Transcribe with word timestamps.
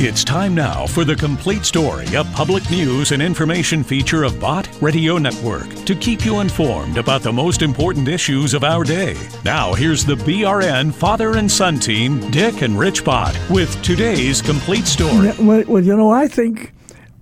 It's 0.00 0.22
time 0.22 0.54
now 0.54 0.86
for 0.86 1.04
the 1.04 1.16
complete 1.16 1.64
story, 1.64 2.06
a 2.14 2.22
public 2.22 2.70
news 2.70 3.10
and 3.10 3.20
information 3.20 3.82
feature 3.82 4.22
of 4.22 4.38
Bott 4.38 4.68
Radio 4.80 5.18
Network 5.18 5.68
to 5.86 5.96
keep 5.96 6.24
you 6.24 6.38
informed 6.38 6.98
about 6.98 7.20
the 7.22 7.32
most 7.32 7.62
important 7.62 8.06
issues 8.06 8.54
of 8.54 8.62
our 8.62 8.84
day. 8.84 9.16
Now, 9.44 9.74
here's 9.74 10.04
the 10.04 10.14
BRN 10.14 10.94
father 10.94 11.36
and 11.36 11.50
son 11.50 11.80
team, 11.80 12.30
Dick 12.30 12.62
and 12.62 12.78
Rich 12.78 13.04
Bott, 13.04 13.36
with 13.50 13.82
today's 13.82 14.40
complete 14.40 14.86
story. 14.86 15.32
Well, 15.40 15.64
well, 15.66 15.82
you 15.82 15.96
know, 15.96 16.12
I 16.12 16.28
think 16.28 16.72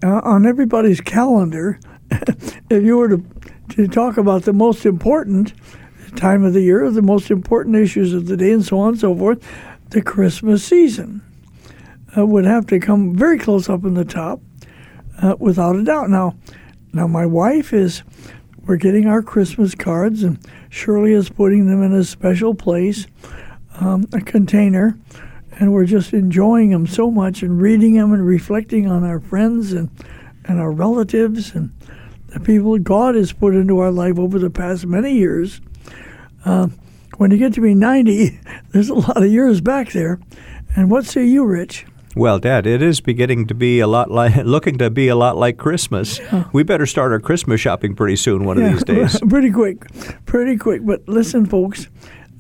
uh, 0.05 0.21
on 0.23 0.45
everybody's 0.45 1.01
calendar, 1.01 1.81
if 2.11 2.83
you 2.83 2.99
were 2.99 3.09
to, 3.09 3.25
to 3.71 3.89
talk 3.89 4.19
about 4.19 4.43
the 4.43 4.53
most 4.53 4.85
important 4.85 5.55
time 6.15 6.45
of 6.45 6.53
the 6.53 6.61
year, 6.61 6.91
the 6.91 7.01
most 7.01 7.31
important 7.31 7.75
issues 7.77 8.13
of 8.13 8.27
the 8.27 8.37
day, 8.37 8.53
and 8.53 8.67
so 8.67 8.79
on 8.81 8.89
and 8.91 9.01
so 9.01 9.17
forth, 9.17 9.43
the 9.89 10.03
Christmas 10.03 10.63
season 10.63 11.23
uh, 12.17 12.27
would 12.27 12.45
have 12.45 12.67
to 12.69 12.79
come 12.79 13.15
very 13.15 13.39
close 13.39 13.69
up 13.69 13.85
in 13.85 13.95
the 13.95 14.05
top, 14.05 14.41
uh, 15.23 15.37
without 15.39 15.77
a 15.77 15.85
doubt. 15.85 16.11
Now, 16.11 16.37
now 16.93 17.07
my 17.07 17.27
wife 17.27 17.73
is. 17.73 18.03
We're 18.67 18.77
getting 18.77 19.07
our 19.07 19.23
Christmas 19.23 19.77
cards, 19.77 20.25
and 20.25 20.39
Shirley 20.71 21.13
is 21.13 21.29
putting 21.29 21.67
them 21.69 21.85
in 21.85 21.93
a 21.93 22.03
special 22.03 22.53
place, 22.53 23.07
um, 23.79 24.09
a 24.13 24.21
container, 24.21 24.99
and 25.53 25.73
we're 25.73 25.87
just 25.87 26.13
enjoying 26.13 26.71
them 26.71 26.85
so 26.85 27.09
much 27.09 27.43
and 27.43 27.61
reading 27.61 27.95
them 27.95 28.13
and 28.13 28.27
reflecting 28.27 28.89
on 28.89 29.05
our 29.05 29.21
friends 29.21 29.73
and 29.73 29.89
and 30.49 30.61
our 30.61 30.71
relatives 30.71 31.55
and 31.55 31.73
the 32.29 32.41
people 32.41 32.79
God 32.79 33.15
has 33.15 33.33
put 33.33 33.55
into 33.55 33.79
our 33.79 33.91
life 33.91 34.19
over 34.19 34.39
the 34.39 34.51
past 34.51 34.87
many 34.87 35.13
years. 35.13 35.61
Uh, 36.45 36.69
when 37.17 37.31
you 37.31 37.39
get 37.39 37.55
to 37.55 37.61
be 37.61 37.75
90, 37.75 38.39
there's 38.73 38.89
a 38.89 38.95
lot 38.95 39.17
of 39.17 39.31
years 39.31 39.61
back 39.61 39.93
there. 39.93 40.21
And 40.75 40.91
what 40.91 41.07
say 41.07 41.25
you, 41.25 41.45
Rich? 41.45 41.87
Well, 42.17 42.39
Dad, 42.39 42.67
it 42.67 42.81
is 42.81 43.03
beginning 43.03 43.47
to 43.49 43.55
be 43.55 43.79
a 43.81 43.87
lot 43.87 44.11
like 44.11 44.37
looking 44.45 44.79
to 44.79 44.89
be 44.89 45.09
a 45.09 45.15
lot 45.15 45.37
like 45.37 45.59
Christmas. 45.59 46.19
We 46.51 46.63
better 46.63 46.87
start 46.87 47.13
our 47.13 47.21
Christmas 47.21 47.61
shopping 47.61 47.95
pretty 47.95 48.17
soon, 48.17 48.45
one 48.45 48.59
yeah, 48.59 48.69
of 48.69 48.73
these 48.73 48.85
days. 48.85 49.21
pretty 49.29 49.51
quick, 49.51 49.85
pretty 50.25 50.57
quick. 50.57 50.81
But 50.83 51.07
listen, 51.07 51.45
folks, 51.45 51.89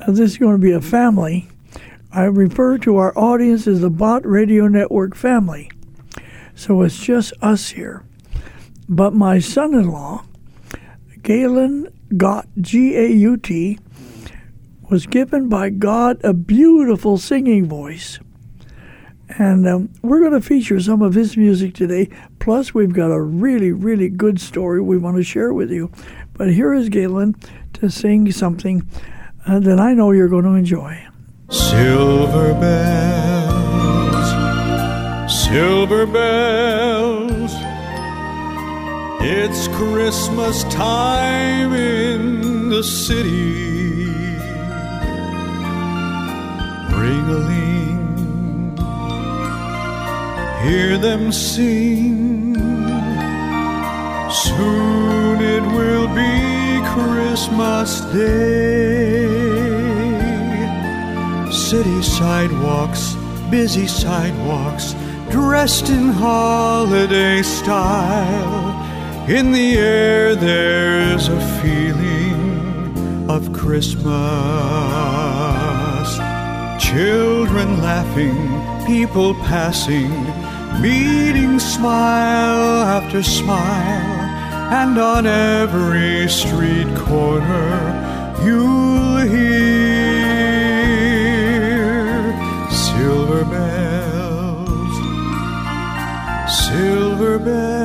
uh, 0.00 0.12
this 0.12 0.30
is 0.32 0.38
going 0.38 0.54
to 0.54 0.58
be 0.58 0.72
a 0.72 0.80
family. 0.80 1.50
I 2.10 2.22
refer 2.22 2.78
to 2.78 2.96
our 2.96 3.12
audience 3.18 3.66
as 3.66 3.82
the 3.82 3.90
Bott 3.90 4.24
Radio 4.24 4.66
Network 4.66 5.14
family. 5.14 5.70
So 6.54 6.80
it's 6.80 6.98
just 6.98 7.34
us 7.42 7.68
here. 7.68 8.02
But 8.88 9.12
my 9.12 9.40
son-in-law, 9.40 10.24
Galen 11.20 11.88
Gaut, 12.16 12.46
G-A-U-T, 12.62 13.78
was 14.88 15.06
given 15.06 15.50
by 15.50 15.68
God 15.68 16.18
a 16.24 16.32
beautiful 16.32 17.18
singing 17.18 17.66
voice. 17.66 18.18
And 19.28 19.66
um, 19.66 19.92
we're 20.02 20.20
going 20.20 20.32
to 20.32 20.40
feature 20.40 20.80
some 20.80 21.02
of 21.02 21.14
his 21.14 21.36
music 21.36 21.74
today. 21.74 22.08
Plus, 22.38 22.72
we've 22.72 22.92
got 22.92 23.10
a 23.10 23.20
really, 23.20 23.72
really 23.72 24.08
good 24.08 24.40
story 24.40 24.80
we 24.80 24.98
want 24.98 25.16
to 25.16 25.24
share 25.24 25.52
with 25.52 25.70
you. 25.70 25.90
But 26.34 26.52
here 26.52 26.72
is 26.72 26.88
Galen 26.88 27.34
to 27.74 27.90
sing 27.90 28.30
something 28.30 28.88
uh, 29.46 29.58
that 29.60 29.80
I 29.80 29.94
know 29.94 30.12
you're 30.12 30.28
going 30.28 30.44
to 30.44 30.54
enjoy. 30.54 31.06
Silver 31.48 32.54
bells, 32.54 33.56
silver 35.46 36.06
bells, 36.06 37.52
it's 39.20 39.68
Christmas 39.68 40.64
time 40.64 41.72
in 41.72 42.68
the 42.68 42.82
city. 42.82 43.66
Ring 46.96 47.30
a 47.30 47.65
hear 50.66 50.98
them 50.98 51.30
sing. 51.30 52.54
Soon 54.30 55.40
it 55.40 55.62
will 55.76 56.08
be 56.08 56.80
Christmas 56.94 58.00
Day. 58.12 59.26
City 61.52 62.02
sidewalks, 62.02 63.14
busy 63.50 63.86
sidewalks, 63.86 64.94
dressed 65.30 65.88
in 65.88 66.08
holiday 66.08 67.42
style. 67.42 68.74
In 69.28 69.52
the 69.52 69.78
air, 69.78 70.34
there's 70.34 71.28
a 71.28 71.40
feeling 71.60 73.30
of 73.30 73.52
Christmas. 73.52 74.06
Children 76.80 77.82
laughing, 77.82 78.38
people 78.86 79.34
passing 79.50 80.12
meeting 80.80 81.58
smile 81.58 82.82
after 82.82 83.22
smile, 83.22 84.20
and 84.72 84.98
on 84.98 85.26
every 85.26 86.28
street 86.28 86.94
corner 86.96 87.78
you'll 88.44 89.18
hear 89.18 89.96
silver 92.70 93.44
bells, 93.44 94.94
silver 96.68 97.38
bells. 97.38 97.76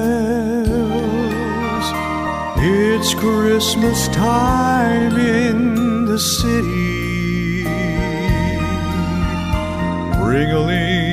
It's 2.64 3.14
Christmas 3.14 4.08
time 4.10 5.18
in 5.18 6.06
the 6.06 6.20
city. 6.20 7.64
Ring 10.24 10.52
a 10.52 10.60
ling 10.60 11.11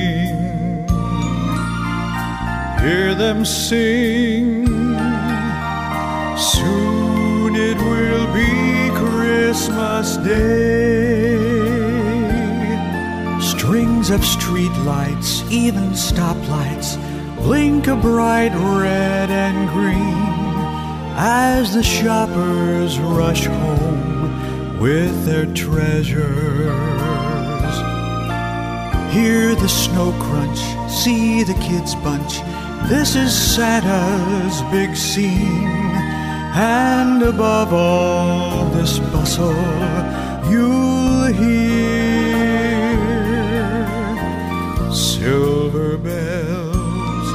hear 2.89 3.13
them 3.13 3.45
sing. 3.45 4.65
Soon 6.55 7.55
it 7.55 7.77
will 7.77 8.27
be 8.33 8.53
Christmas 9.01 10.17
Day. 10.17 11.37
Strings 13.39 14.09
of 14.09 14.25
street 14.25 14.75
lights, 14.93 15.43
even 15.51 15.89
stoplights, 16.07 16.89
blink 17.43 17.85
a 17.85 17.95
bright 17.95 18.53
red 18.81 19.29
and 19.29 19.69
green 19.69 20.25
as 21.15 21.75
the 21.75 21.83
shoppers 21.83 22.97
rush 22.97 23.45
home 23.45 24.79
with 24.79 25.13
their 25.25 25.45
treasures. 25.53 26.25
Hear 29.13 29.53
the 29.53 29.69
snow 29.69 30.11
crunch, 30.23 30.61
see 30.89 31.43
the 31.43 31.59
kids 31.67 31.93
bunch 31.95 32.41
this 32.87 33.15
is 33.15 33.33
Santa's 33.33 34.61
big 34.71 34.95
scene, 34.95 35.67
and 36.55 37.23
above 37.23 37.73
all 37.73 38.65
this 38.69 38.99
bustle, 38.99 39.53
you'll 40.49 41.25
hear 41.33 41.79
silver 44.93 45.97
bells, 45.97 47.29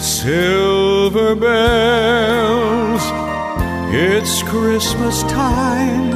silver 0.00 1.34
bells. 1.34 3.02
It's 3.92 4.42
Christmas 4.44 5.22
time 5.24 6.12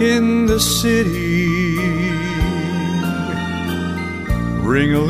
in 0.00 0.46
the 0.46 0.60
city. 0.60 1.76
Ring 4.62 4.94
a 4.94 5.00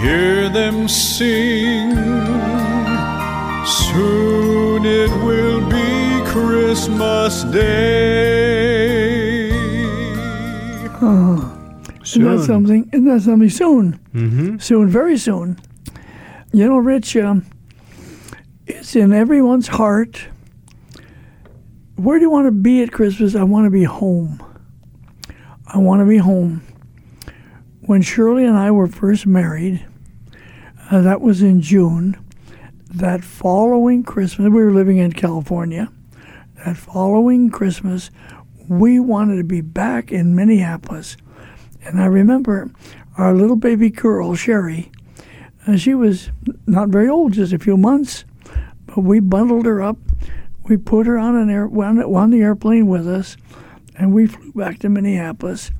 hear 0.00 0.48
them 0.48 0.88
sing. 0.88 1.94
Soon 3.66 4.84
it 4.86 5.10
will 5.24 5.60
be 5.68 6.24
Christmas 6.30 7.42
Day. 7.44 8.28
Oh, 11.00 11.54
soon. 12.02 12.22
Isn't 12.22 12.36
that 12.36 12.44
something? 12.44 12.90
Isn't 12.92 13.04
that 13.06 13.22
something? 13.22 13.50
Soon. 13.50 14.00
Mm-hmm. 14.14 14.58
Soon, 14.58 14.88
very 14.88 15.18
soon. 15.18 15.58
You 16.52 16.66
know, 16.66 16.78
Rich, 16.78 17.16
um, 17.16 17.44
it's 18.66 18.96
in 18.96 19.12
everyone's 19.12 19.68
heart. 19.68 20.26
Where 21.96 22.18
do 22.18 22.24
you 22.24 22.30
want 22.30 22.46
to 22.46 22.52
be 22.52 22.82
at 22.82 22.92
Christmas? 22.92 23.34
I 23.34 23.42
want 23.42 23.66
to 23.66 23.70
be 23.70 23.84
home. 23.84 24.42
I 25.66 25.78
want 25.78 26.00
to 26.00 26.06
be 26.06 26.16
home. 26.18 26.62
When 27.82 28.02
Shirley 28.02 28.44
and 28.44 28.56
I 28.56 28.70
were 28.70 28.86
first 28.86 29.26
married, 29.26 29.84
uh, 30.90 31.00
that 31.02 31.20
was 31.20 31.42
in 31.42 31.60
June. 31.60 32.16
That 32.90 33.22
following 33.22 34.02
Christmas, 34.02 34.48
we 34.48 34.62
were 34.62 34.72
living 34.72 34.98
in 34.98 35.12
California. 35.12 35.90
That 36.64 36.76
following 36.76 37.50
Christmas, 37.50 38.10
we 38.68 38.98
wanted 38.98 39.36
to 39.36 39.44
be 39.44 39.60
back 39.60 40.10
in 40.10 40.34
Minneapolis. 40.34 41.16
And 41.84 42.00
I 42.00 42.06
remember 42.06 42.70
our 43.18 43.34
little 43.34 43.56
baby 43.56 43.90
girl, 43.90 44.34
Sherry, 44.34 44.90
uh, 45.66 45.76
she 45.76 45.94
was 45.94 46.30
not 46.66 46.88
very 46.88 47.08
old, 47.08 47.34
just 47.34 47.52
a 47.52 47.58
few 47.58 47.76
months, 47.76 48.24
but 48.86 48.98
we 48.98 49.20
bundled 49.20 49.66
her 49.66 49.82
up. 49.82 49.98
We 50.64 50.76
put 50.76 51.06
her 51.06 51.18
on 51.18 51.36
an 51.36 51.50
air, 51.50 51.66
on 51.66 52.30
the 52.30 52.40
airplane 52.40 52.86
with 52.86 53.06
us, 53.06 53.36
and 53.96 54.14
we 54.14 54.26
flew 54.26 54.52
back 54.52 54.78
to 54.80 54.88
Minneapolis. 54.88 55.70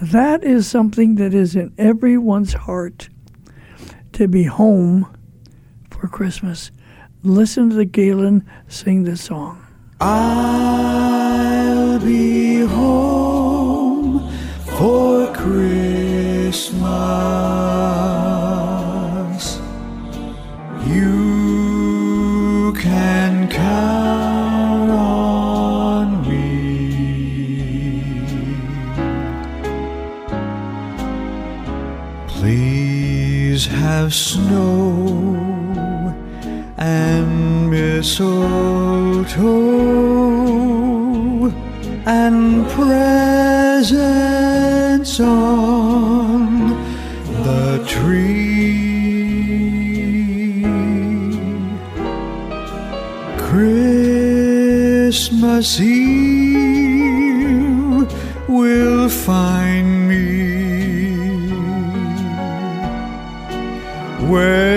That 0.00 0.42
is 0.42 0.66
something 0.66 1.16
that 1.16 1.34
is 1.34 1.54
in 1.56 1.74
everyone's 1.76 2.54
heart 2.54 3.08
to 4.14 4.26
be 4.28 4.44
home 4.44 5.06
for 5.90 6.08
Christmas. 6.08 6.70
Listen 7.22 7.70
to 7.70 7.84
Galen 7.84 8.44
sing 8.68 9.04
this 9.04 9.22
song. 9.22 9.60
I'll 10.00 11.98
be 12.00 12.60
home 12.60 14.30
for 14.78 15.32
Christmas. 15.34 16.84
Mistletoe 38.04 38.34
and 42.04 42.68
presents 42.68 43.94
on 45.20 46.68
the 47.44 47.82
tree. 47.86 48.34
Christmas 54.18 55.00
Eve 55.80 56.84
will 58.50 59.08
find 59.08 60.08
me 60.08 60.24
where 64.28 64.73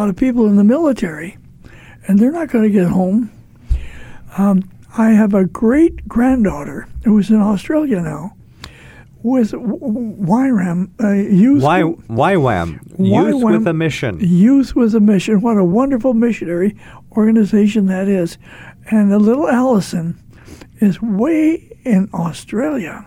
lot 0.00 0.08
of 0.08 0.16
people 0.16 0.46
in 0.46 0.56
the 0.56 0.64
military, 0.64 1.36
and 2.06 2.18
they're 2.18 2.32
not 2.32 2.48
going 2.48 2.64
to 2.64 2.70
get 2.70 2.88
home. 2.88 3.30
Um, 4.38 4.70
I 4.96 5.10
have 5.10 5.34
a 5.34 5.44
great 5.44 6.08
granddaughter 6.08 6.88
who's 7.04 7.28
in 7.28 7.36
Australia 7.36 8.00
now 8.00 8.34
with 9.22 9.52
YRAM, 9.52 10.88
uh, 11.04 11.10
youth, 11.12 11.62
Why, 11.62 11.82
YWAM, 11.82 12.80
Youth 12.98 13.34
YWAM. 13.34 13.58
with 13.58 13.66
a 13.66 13.74
Mission. 13.74 14.18
Youth 14.20 14.74
with 14.74 14.94
a 14.94 15.00
Mission. 15.00 15.42
What 15.42 15.58
a 15.58 15.64
wonderful 15.64 16.14
missionary 16.14 16.76
organization 17.12 17.84
that 17.86 18.08
is. 18.08 18.38
And 18.90 19.12
the 19.12 19.18
little 19.18 19.50
Allison 19.50 20.18
is 20.80 21.02
way 21.02 21.76
in 21.84 22.08
Australia 22.14 23.06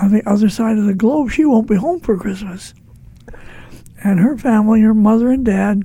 on 0.00 0.12
the 0.12 0.22
other 0.30 0.48
side 0.48 0.78
of 0.78 0.84
the 0.84 0.94
globe. 0.94 1.32
She 1.32 1.44
won't 1.44 1.66
be 1.66 1.74
home 1.74 1.98
for 1.98 2.16
Christmas. 2.16 2.74
And 4.04 4.20
her 4.20 4.36
family, 4.36 4.82
her 4.82 4.94
mother 4.94 5.30
and 5.30 5.44
dad, 5.44 5.82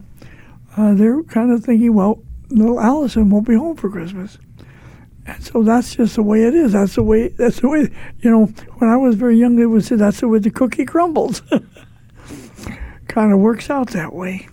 uh, 0.77 0.93
they're 0.93 1.23
kind 1.23 1.51
of 1.51 1.63
thinking, 1.63 1.93
well, 1.93 2.21
little 2.49 2.79
Allison 2.79 3.29
won't 3.29 3.47
be 3.47 3.55
home 3.55 3.77
for 3.77 3.89
Christmas. 3.89 4.37
And 5.25 5.41
so 5.43 5.63
that's 5.63 5.95
just 5.95 6.15
the 6.15 6.23
way 6.23 6.43
it 6.43 6.53
is. 6.53 6.73
That's 6.73 6.95
the 6.95 7.03
way. 7.03 7.29
That's 7.29 7.61
the 7.61 7.69
way. 7.69 7.89
You 8.19 8.31
know, 8.31 8.45
when 8.77 8.89
I 8.89 8.97
was 8.97 9.15
very 9.15 9.37
young, 9.37 9.55
they 9.55 9.65
would 9.65 9.85
say 9.85 9.95
that's 9.95 10.19
the 10.19 10.27
way 10.27 10.39
the 10.39 10.51
cookie 10.51 10.85
crumbles. 10.85 11.41
kind 13.07 13.31
of 13.31 13.39
works 13.39 13.69
out 13.69 13.89
that 13.91 14.13
way. 14.13 14.47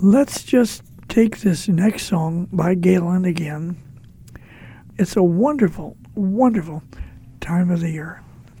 Let's 0.00 0.42
just 0.42 0.82
take 1.08 1.38
this 1.40 1.68
next 1.68 2.04
song 2.04 2.48
by 2.52 2.74
Galen 2.74 3.24
again. 3.24 3.76
It's 4.98 5.16
a 5.16 5.22
wonderful, 5.22 5.96
wonderful 6.14 6.82
time 7.40 7.70
of 7.70 7.80
the 7.80 7.90
year. 7.90 8.22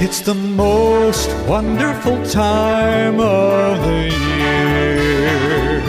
It's 0.00 0.20
the 0.20 0.34
most 0.34 1.30
wonderful 1.48 2.24
time 2.26 3.20
of 3.20 3.80
the 3.82 4.10
year. 4.10 5.80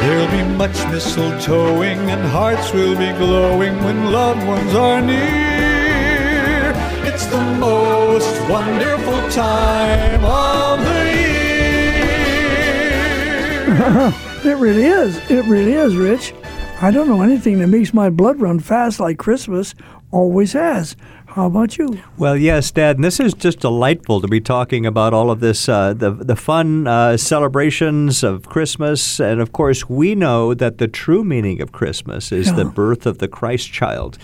There'll 0.00 0.30
be 0.30 0.42
much 0.56 0.76
mistletoeing 0.92 1.98
and 2.10 2.22
hearts 2.28 2.72
will 2.72 2.96
be 2.96 3.12
glowing 3.18 3.82
when 3.82 4.12
loved 4.12 4.46
ones 4.46 4.74
are 4.74 5.00
near. 5.00 6.72
It's 7.04 7.26
the 7.26 7.40
most 7.58 8.48
wonderful 8.48 9.30
time 9.30 10.24
of 10.24 10.78
the 10.84 11.04
year. 14.04 14.28
It 14.44 14.56
really 14.56 14.86
is. 14.86 15.16
It 15.30 15.44
really 15.44 15.74
is, 15.74 15.94
Rich. 15.96 16.34
I 16.80 16.90
don't 16.90 17.06
know 17.06 17.22
anything 17.22 17.60
that 17.60 17.68
makes 17.68 17.94
my 17.94 18.10
blood 18.10 18.40
run 18.40 18.58
fast 18.58 18.98
like 18.98 19.16
Christmas 19.16 19.72
always 20.10 20.52
has. 20.52 20.96
How 21.34 21.46
about 21.46 21.78
you? 21.78 21.98
Well, 22.18 22.36
yes, 22.36 22.70
Dad, 22.70 22.96
and 22.96 23.04
this 23.04 23.18
is 23.18 23.32
just 23.32 23.60
delightful 23.60 24.20
to 24.20 24.28
be 24.28 24.38
talking 24.38 24.84
about 24.84 25.14
all 25.14 25.30
of 25.30 25.40
this, 25.40 25.66
uh, 25.66 25.94
the 25.94 26.10
the 26.10 26.36
fun 26.36 26.86
uh, 26.86 27.16
celebrations 27.16 28.22
of 28.22 28.50
Christmas, 28.50 29.18
and 29.18 29.40
of 29.40 29.50
course, 29.50 29.88
we 29.88 30.14
know 30.14 30.52
that 30.52 30.76
the 30.76 30.88
true 30.88 31.24
meaning 31.24 31.62
of 31.62 31.72
Christmas 31.72 32.32
is 32.32 32.52
the 32.52 32.66
birth 32.66 33.06
of 33.06 33.16
the 33.16 33.28
Christ 33.28 33.72
child. 33.72 34.18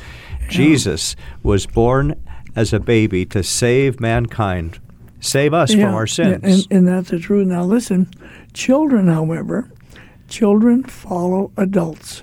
Jesus 0.50 1.16
was 1.42 1.64
born 1.64 2.14
as 2.54 2.74
a 2.74 2.80
baby 2.80 3.24
to 3.26 3.42
save 3.42 4.00
mankind, 4.00 4.78
save 5.18 5.54
us 5.54 5.72
from 5.72 5.94
our 5.94 6.06
sins. 6.06 6.40
And, 6.42 6.66
and 6.70 6.88
that's 6.88 7.08
the 7.08 7.18
truth. 7.18 7.46
Now, 7.46 7.62
listen, 7.62 8.10
children, 8.52 9.08
however, 9.08 9.70
children 10.28 10.84
follow 10.84 11.52
adults. 11.56 12.22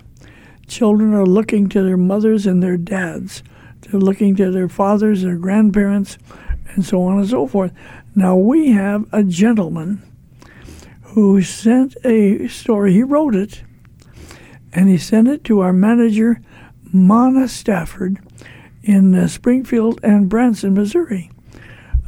Children 0.68 1.16
are 1.16 1.26
looking 1.26 1.70
to 1.70 1.82
their 1.82 1.98
mothers 1.98 2.46
and 2.46 2.62
their 2.62 2.78
dads. 2.78 3.42
They're 3.86 4.00
looking 4.00 4.36
to 4.38 4.52
their 4.52 4.70
fathers, 4.70 5.22
their 5.22 5.38
grandparents, 5.38 6.18
and 6.74 6.84
so 6.86 7.04
on 7.04 7.20
and 7.20 7.30
so 7.30 7.48
forth. 7.48 7.72
Now, 8.16 8.36
we 8.36 8.72
have 8.72 9.06
a 9.12 9.24
gentleman 9.24 10.02
who 11.02 11.42
sent 11.42 11.96
a 12.04 12.48
story. 12.48 12.94
He 12.94 13.04
wrote 13.04 13.36
it, 13.36 13.64
and 14.74 14.90
he 14.90 14.98
sent 14.98 15.28
it 15.28 15.44
to 15.46 15.60
our 15.62 15.74
manager, 15.74 16.42
Mana 16.92 17.48
Stafford, 17.48 18.20
in 18.84 19.16
uh, 19.16 19.28
Springfield 19.28 20.00
and 20.04 20.30
Branson, 20.30 20.74
Missouri. 20.74 21.32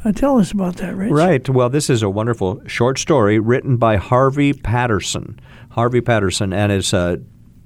Uh, 0.04 0.12
tell 0.12 0.40
us 0.40 0.52
about 0.52 0.78
that, 0.78 0.96
Rich. 0.96 1.12
Right. 1.12 1.50
Well, 1.50 1.70
this 1.70 1.90
is 1.90 2.04
a 2.04 2.10
wonderful 2.10 2.62
short 2.68 3.00
story 3.00 3.40
written 3.40 3.78
by 3.78 3.98
Harvey 3.98 4.54
Patterson. 4.54 5.40
Harvey 5.72 6.02
Patterson, 6.02 6.54
and 6.54 6.72
it's 6.72 6.94
uh, 6.94 7.18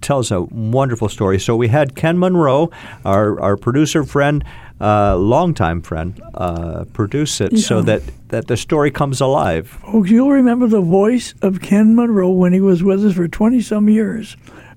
tells 0.01 0.31
a 0.31 0.41
wonderful 0.41 1.09
story. 1.09 1.39
So 1.39 1.55
we 1.55 1.67
had 1.67 1.95
Ken 1.95 2.19
Monroe, 2.19 2.69
our, 3.05 3.39
our 3.39 3.57
producer 3.57 4.03
friend, 4.03 4.43
uh, 4.79 5.15
longtime 5.15 5.81
friend, 5.81 6.19
uh, 6.33 6.85
produce 6.93 7.39
it 7.39 7.59
so 7.59 7.81
that, 7.83 8.01
that 8.29 8.47
the 8.47 8.57
story 8.57 8.91
comes 8.91 9.21
alive. 9.21 9.67
Folks, 9.67 10.09
you'll 10.09 10.31
remember 10.31 10.67
the 10.67 10.81
voice 10.81 11.33
of 11.41 11.61
Ken 11.61 11.95
Monroe 11.95 12.31
when 12.31 12.53
he 12.53 12.59
was 12.61 12.83
with 12.83 13.05
us 13.05 13.13
for 13.13 13.27
20 13.27 13.61
some 13.61 13.89
years 13.89 14.35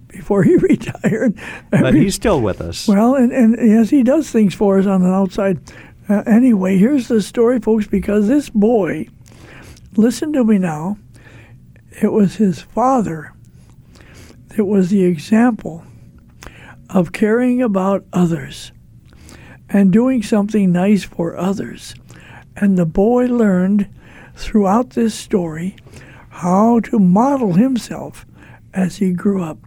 before 0.08 0.42
he 0.42 0.56
retired. 0.56 1.38
But 1.70 1.94
he's 1.94 2.14
still 2.14 2.40
with 2.40 2.60
us. 2.60 2.86
Well, 2.86 3.14
and, 3.14 3.32
and 3.32 3.56
yes, 3.58 3.90
he 3.90 4.02
does 4.02 4.30
things 4.30 4.54
for 4.54 4.78
us 4.78 4.86
on 4.86 5.02
the 5.02 5.08
outside. 5.08 5.60
Uh, 6.08 6.22
anyway, 6.26 6.76
here's 6.76 7.08
the 7.08 7.22
story, 7.22 7.60
folks, 7.60 7.86
because 7.86 8.28
this 8.28 8.50
boy, 8.50 9.08
listen 9.96 10.32
to 10.34 10.44
me 10.44 10.58
now, 10.58 10.98
it 12.02 12.12
was 12.12 12.36
his 12.36 12.60
father 12.60 13.33
that 14.56 14.64
was 14.64 14.90
the 14.90 15.04
example 15.04 15.84
of 16.90 17.12
caring 17.12 17.62
about 17.62 18.04
others 18.12 18.72
and 19.68 19.92
doing 19.92 20.22
something 20.22 20.70
nice 20.70 21.02
for 21.04 21.36
others. 21.36 21.94
And 22.56 22.78
the 22.78 22.86
boy 22.86 23.26
learned 23.26 23.88
throughout 24.36 24.90
this 24.90 25.14
story 25.14 25.76
how 26.28 26.80
to 26.80 26.98
model 26.98 27.54
himself 27.54 28.26
as 28.72 28.96
he 28.96 29.12
grew 29.12 29.42
up 29.42 29.58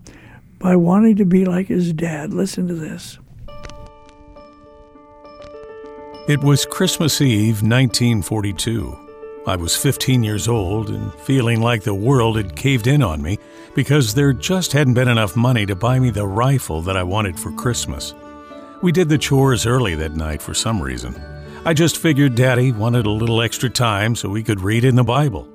by 0.59 0.75
wanting 0.75 1.15
to 1.17 1.25
be 1.25 1.45
like 1.45 1.67
his 1.67 1.93
dad. 1.93 2.33
Listen 2.33 2.67
to 2.67 2.73
this. 2.73 3.19
It 6.27 6.41
was 6.41 6.65
Christmas 6.65 7.21
Eve, 7.21 7.61
1942. 7.61 9.06
I 9.47 9.55
was 9.55 9.77
15 9.77 10.23
years 10.23 10.49
old 10.49 10.89
and 10.89 11.13
feeling 11.21 11.61
like 11.61 11.83
the 11.83 11.95
world 11.95 12.35
had 12.35 12.53
caved 12.53 12.85
in 12.85 13.01
on 13.01 13.21
me 13.21 13.39
because 13.75 14.13
there 14.13 14.33
just 14.33 14.73
hadn't 14.73 14.95
been 14.95 15.07
enough 15.07 15.37
money 15.37 15.65
to 15.67 15.73
buy 15.73 15.99
me 15.99 16.09
the 16.09 16.27
rifle 16.27 16.81
that 16.81 16.97
I 16.97 17.03
wanted 17.03 17.39
for 17.39 17.53
Christmas. 17.53 18.13
We 18.81 18.91
did 18.91 19.07
the 19.07 19.17
chores 19.17 19.65
early 19.65 19.95
that 19.95 20.17
night 20.17 20.41
for 20.41 20.53
some 20.53 20.81
reason. 20.81 21.15
I 21.63 21.73
just 21.73 21.97
figured 21.97 22.35
Daddy 22.35 22.73
wanted 22.73 23.05
a 23.05 23.09
little 23.09 23.41
extra 23.41 23.69
time 23.69 24.15
so 24.15 24.27
we 24.27 24.43
could 24.43 24.59
read 24.59 24.83
in 24.83 24.95
the 24.95 25.03
Bible. 25.05 25.47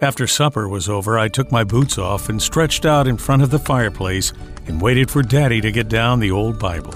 After 0.00 0.28
supper 0.28 0.68
was 0.68 0.88
over, 0.88 1.18
I 1.18 1.26
took 1.26 1.50
my 1.50 1.64
boots 1.64 1.98
off 1.98 2.28
and 2.28 2.40
stretched 2.40 2.86
out 2.86 3.08
in 3.08 3.16
front 3.16 3.42
of 3.42 3.50
the 3.50 3.58
fireplace 3.58 4.32
and 4.68 4.80
waited 4.80 5.10
for 5.10 5.22
Daddy 5.22 5.60
to 5.62 5.72
get 5.72 5.88
down 5.88 6.20
the 6.20 6.30
old 6.30 6.60
Bible. 6.60 6.94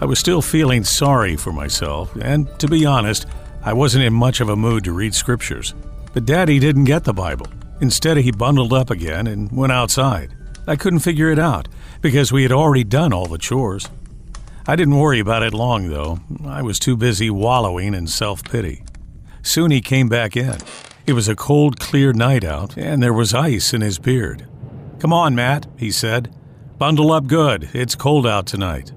I 0.00 0.04
was 0.04 0.20
still 0.20 0.40
feeling 0.40 0.84
sorry 0.84 1.34
for 1.34 1.52
myself, 1.52 2.14
and 2.20 2.46
to 2.60 2.68
be 2.68 2.86
honest, 2.86 3.26
I 3.64 3.72
wasn't 3.72 4.04
in 4.04 4.12
much 4.12 4.40
of 4.40 4.50
a 4.50 4.56
mood 4.56 4.84
to 4.84 4.92
read 4.92 5.14
scriptures. 5.14 5.74
But 6.12 6.26
Daddy 6.26 6.58
didn't 6.58 6.84
get 6.84 7.04
the 7.04 7.14
Bible. 7.14 7.46
Instead, 7.80 8.18
he 8.18 8.30
bundled 8.30 8.72
up 8.72 8.90
again 8.90 9.26
and 9.26 9.50
went 9.50 9.72
outside. 9.72 10.34
I 10.66 10.76
couldn't 10.76 11.00
figure 11.00 11.30
it 11.30 11.38
out 11.38 11.68
because 12.00 12.30
we 12.30 12.42
had 12.42 12.52
already 12.52 12.84
done 12.84 13.12
all 13.12 13.26
the 13.26 13.38
chores. 13.38 13.88
I 14.66 14.76
didn't 14.76 14.98
worry 14.98 15.18
about 15.18 15.42
it 15.42 15.54
long, 15.54 15.88
though. 15.88 16.20
I 16.46 16.62
was 16.62 16.78
too 16.78 16.96
busy 16.96 17.30
wallowing 17.30 17.94
in 17.94 18.06
self 18.06 18.44
pity. 18.44 18.84
Soon 19.42 19.70
he 19.70 19.80
came 19.80 20.08
back 20.08 20.36
in. 20.36 20.58
It 21.06 21.12
was 21.12 21.28
a 21.28 21.36
cold, 21.36 21.80
clear 21.80 22.12
night 22.12 22.44
out, 22.44 22.76
and 22.78 23.02
there 23.02 23.12
was 23.12 23.34
ice 23.34 23.74
in 23.74 23.80
his 23.80 23.98
beard. 23.98 24.46
Come 25.00 25.12
on, 25.12 25.34
Matt, 25.34 25.66
he 25.76 25.90
said. 25.90 26.34
Bundle 26.78 27.12
up 27.12 27.26
good. 27.26 27.68
It's 27.74 27.94
cold 27.94 28.26
out 28.26 28.46
tonight. 28.46 28.92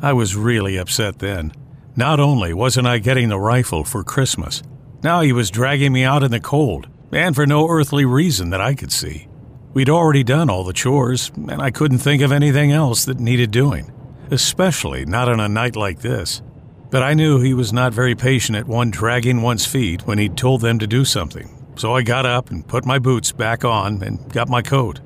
I 0.00 0.12
was 0.12 0.36
really 0.36 0.76
upset 0.76 1.18
then. 1.18 1.52
Not 1.94 2.20
only 2.20 2.54
wasn't 2.54 2.86
I 2.86 2.98
getting 2.98 3.28
the 3.28 3.38
rifle 3.38 3.84
for 3.84 4.02
Christmas, 4.02 4.62
now 5.02 5.20
he 5.20 5.32
was 5.32 5.50
dragging 5.50 5.92
me 5.92 6.04
out 6.04 6.22
in 6.22 6.30
the 6.30 6.40
cold, 6.40 6.88
and 7.12 7.34
for 7.34 7.46
no 7.46 7.68
earthly 7.68 8.06
reason 8.06 8.48
that 8.50 8.62
I 8.62 8.74
could 8.74 8.90
see. 8.90 9.28
We'd 9.74 9.90
already 9.90 10.24
done 10.24 10.48
all 10.48 10.64
the 10.64 10.72
chores, 10.72 11.30
and 11.36 11.60
I 11.60 11.70
couldn't 11.70 11.98
think 11.98 12.22
of 12.22 12.32
anything 12.32 12.72
else 12.72 13.04
that 13.04 13.20
needed 13.20 13.50
doing, 13.50 13.92
especially 14.30 15.04
not 15.04 15.28
on 15.28 15.38
a 15.38 15.50
night 15.50 15.76
like 15.76 16.00
this. 16.00 16.40
But 16.90 17.02
I 17.02 17.12
knew 17.12 17.40
he 17.40 17.52
was 17.52 17.74
not 17.74 17.92
very 17.92 18.14
patient 18.14 18.56
at 18.56 18.66
one 18.66 18.90
dragging 18.90 19.42
one's 19.42 19.66
feet 19.66 20.06
when 20.06 20.16
he'd 20.16 20.36
told 20.36 20.62
them 20.62 20.78
to 20.78 20.86
do 20.86 21.04
something, 21.04 21.72
so 21.74 21.94
I 21.94 22.02
got 22.02 22.24
up 22.24 22.50
and 22.50 22.66
put 22.66 22.86
my 22.86 22.98
boots 22.98 23.32
back 23.32 23.66
on 23.66 24.02
and 24.02 24.32
got 24.32 24.48
my 24.48 24.62
coat. 24.62 25.00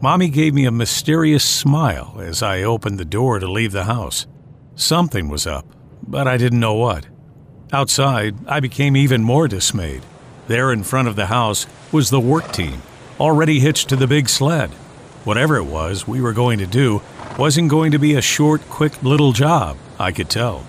Mommy 0.00 0.28
gave 0.28 0.54
me 0.54 0.66
a 0.66 0.72
mysterious 0.72 1.44
smile 1.44 2.16
as 2.20 2.42
I 2.42 2.62
opened 2.62 2.98
the 2.98 3.04
door 3.04 3.38
to 3.38 3.50
leave 3.50 3.70
the 3.70 3.84
house. 3.84 4.26
Something 4.74 5.28
was 5.28 5.46
up, 5.46 5.66
but 6.08 6.28
I 6.28 6.36
didn't 6.36 6.60
know 6.60 6.74
what. 6.74 7.06
Outside, 7.72 8.36
I 8.46 8.60
became 8.60 8.96
even 8.96 9.22
more 9.22 9.48
dismayed. 9.48 10.02
There 10.46 10.72
in 10.72 10.84
front 10.84 11.08
of 11.08 11.16
the 11.16 11.26
house 11.26 11.66
was 11.90 12.10
the 12.10 12.20
work 12.20 12.52
team, 12.52 12.82
already 13.18 13.60
hitched 13.60 13.88
to 13.88 13.96
the 13.96 14.06
big 14.06 14.28
sled. 14.28 14.70
Whatever 15.24 15.56
it 15.56 15.64
was 15.64 16.06
we 16.06 16.20
were 16.20 16.32
going 16.32 16.58
to 16.60 16.66
do 16.66 17.02
wasn't 17.38 17.70
going 17.70 17.90
to 17.92 17.98
be 17.98 18.14
a 18.14 18.22
short, 18.22 18.62
quick 18.70 19.02
little 19.02 19.32
job, 19.32 19.76
I 19.98 20.12
could 20.12 20.30
tell. 20.30 20.64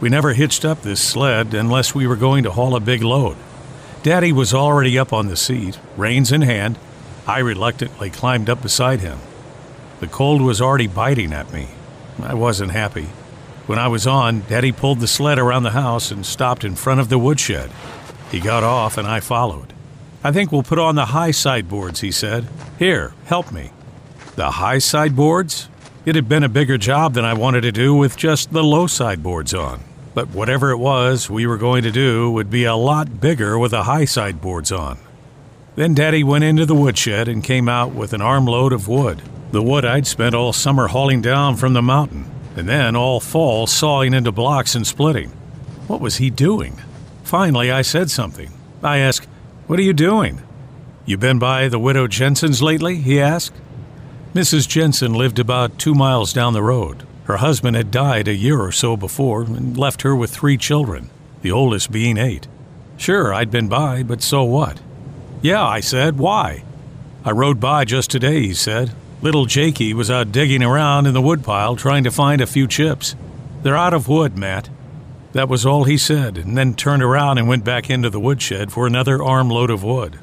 We 0.00 0.08
never 0.08 0.32
hitched 0.32 0.64
up 0.64 0.82
this 0.82 1.00
sled 1.00 1.54
unless 1.54 1.94
we 1.94 2.06
were 2.06 2.16
going 2.16 2.42
to 2.44 2.50
haul 2.50 2.74
a 2.74 2.80
big 2.80 3.02
load. 3.02 3.36
Daddy 4.02 4.32
was 4.32 4.52
already 4.52 4.98
up 4.98 5.12
on 5.12 5.28
the 5.28 5.36
seat, 5.36 5.78
reins 5.96 6.32
in 6.32 6.42
hand. 6.42 6.78
I 7.26 7.38
reluctantly 7.38 8.10
climbed 8.10 8.50
up 8.50 8.62
beside 8.62 9.00
him. 9.00 9.18
The 10.00 10.08
cold 10.08 10.42
was 10.42 10.60
already 10.60 10.88
biting 10.88 11.32
at 11.32 11.52
me. 11.52 11.68
I 12.20 12.34
wasn't 12.34 12.72
happy. 12.72 13.10
When 13.66 13.78
I 13.78 13.88
was 13.88 14.06
on, 14.06 14.42
Daddy 14.48 14.72
pulled 14.72 15.00
the 15.00 15.06
sled 15.06 15.38
around 15.38 15.62
the 15.62 15.70
house 15.70 16.10
and 16.10 16.26
stopped 16.26 16.64
in 16.64 16.74
front 16.74 17.00
of 17.00 17.08
the 17.08 17.18
woodshed. 17.18 17.70
He 18.30 18.40
got 18.40 18.64
off 18.64 18.98
and 18.98 19.06
I 19.06 19.20
followed. 19.20 19.72
I 20.24 20.32
think 20.32 20.50
we'll 20.50 20.62
put 20.62 20.78
on 20.78 20.94
the 20.94 21.06
high 21.06 21.30
sideboards, 21.30 22.00
he 22.00 22.10
said. 22.10 22.46
Here, 22.78 23.12
help 23.26 23.52
me. 23.52 23.70
The 24.34 24.52
high 24.52 24.78
sideboards? 24.78 25.68
It 26.04 26.16
had 26.16 26.28
been 26.28 26.42
a 26.42 26.48
bigger 26.48 26.78
job 26.78 27.14
than 27.14 27.24
I 27.24 27.34
wanted 27.34 27.60
to 27.60 27.72
do 27.72 27.94
with 27.94 28.16
just 28.16 28.52
the 28.52 28.64
low 28.64 28.88
sideboards 28.88 29.54
on. 29.54 29.84
But 30.14 30.30
whatever 30.30 30.70
it 30.70 30.78
was 30.78 31.30
we 31.30 31.46
were 31.46 31.56
going 31.56 31.84
to 31.84 31.92
do 31.92 32.30
would 32.32 32.50
be 32.50 32.64
a 32.64 32.74
lot 32.74 33.20
bigger 33.20 33.58
with 33.58 33.70
the 33.70 33.84
high 33.84 34.04
sideboards 34.04 34.72
on. 34.72 34.98
Then 35.76 35.94
Daddy 35.94 36.24
went 36.24 36.44
into 36.44 36.66
the 36.66 36.74
woodshed 36.74 37.28
and 37.28 37.44
came 37.44 37.68
out 37.68 37.92
with 37.92 38.12
an 38.12 38.20
armload 38.20 38.72
of 38.72 38.88
wood. 38.88 39.22
The 39.52 39.62
wood 39.62 39.84
I'd 39.84 40.06
spent 40.06 40.34
all 40.34 40.52
summer 40.52 40.88
hauling 40.88 41.22
down 41.22 41.56
from 41.56 41.72
the 41.72 41.82
mountain, 41.82 42.30
and 42.56 42.68
then 42.68 42.96
all 42.96 43.20
fall 43.20 43.66
sawing 43.66 44.14
into 44.14 44.32
blocks 44.32 44.74
and 44.74 44.86
splitting. 44.86 45.30
What 45.86 46.00
was 46.00 46.16
he 46.16 46.30
doing? 46.30 46.80
Finally, 47.22 47.70
I 47.70 47.82
said 47.82 48.10
something. 48.10 48.50
I 48.82 48.98
asked, 48.98 49.28
What 49.66 49.78
are 49.78 49.82
you 49.82 49.92
doing? 49.92 50.42
You 51.04 51.16
been 51.16 51.38
by 51.38 51.68
the 51.68 51.78
widow 51.78 52.06
Jensen's 52.06 52.62
lately? 52.62 52.96
he 52.96 53.20
asked. 53.20 53.54
Mrs. 54.34 54.68
Jensen 54.68 55.14
lived 55.14 55.38
about 55.38 55.78
two 55.78 55.94
miles 55.94 56.32
down 56.32 56.52
the 56.52 56.62
road. 56.62 57.06
Her 57.24 57.36
husband 57.36 57.76
had 57.76 57.90
died 57.90 58.28
a 58.28 58.34
year 58.34 58.60
or 58.60 58.72
so 58.72 58.96
before 58.96 59.42
and 59.42 59.76
left 59.76 60.02
her 60.02 60.16
with 60.16 60.30
three 60.30 60.56
children, 60.56 61.10
the 61.42 61.52
oldest 61.52 61.90
being 61.92 62.18
eight. 62.18 62.48
Sure, 62.96 63.32
I'd 63.32 63.50
been 63.50 63.68
by, 63.68 64.02
but 64.02 64.22
so 64.22 64.44
what? 64.44 64.80
Yeah, 65.40 65.64
I 65.64 65.80
said, 65.80 66.18
why? 66.18 66.64
I 67.24 67.30
rode 67.30 67.60
by 67.60 67.84
just 67.84 68.10
today, 68.10 68.40
he 68.42 68.54
said. 68.54 68.92
Little 69.22 69.46
Jakey 69.46 69.94
was 69.94 70.10
out 70.10 70.32
digging 70.32 70.64
around 70.64 71.06
in 71.06 71.14
the 71.14 71.22
woodpile 71.22 71.76
trying 71.76 72.02
to 72.02 72.10
find 72.10 72.40
a 72.40 72.46
few 72.46 72.66
chips. 72.66 73.14
They're 73.62 73.76
out 73.76 73.94
of 73.94 74.08
wood, 74.08 74.36
Matt. 74.36 74.68
That 75.30 75.48
was 75.48 75.64
all 75.64 75.84
he 75.84 75.96
said, 75.96 76.36
and 76.36 76.58
then 76.58 76.74
turned 76.74 77.04
around 77.04 77.38
and 77.38 77.46
went 77.46 77.64
back 77.64 77.88
into 77.88 78.10
the 78.10 78.18
woodshed 78.18 78.72
for 78.72 78.84
another 78.84 79.22
armload 79.22 79.70
of 79.70 79.84
wood. 79.84 80.18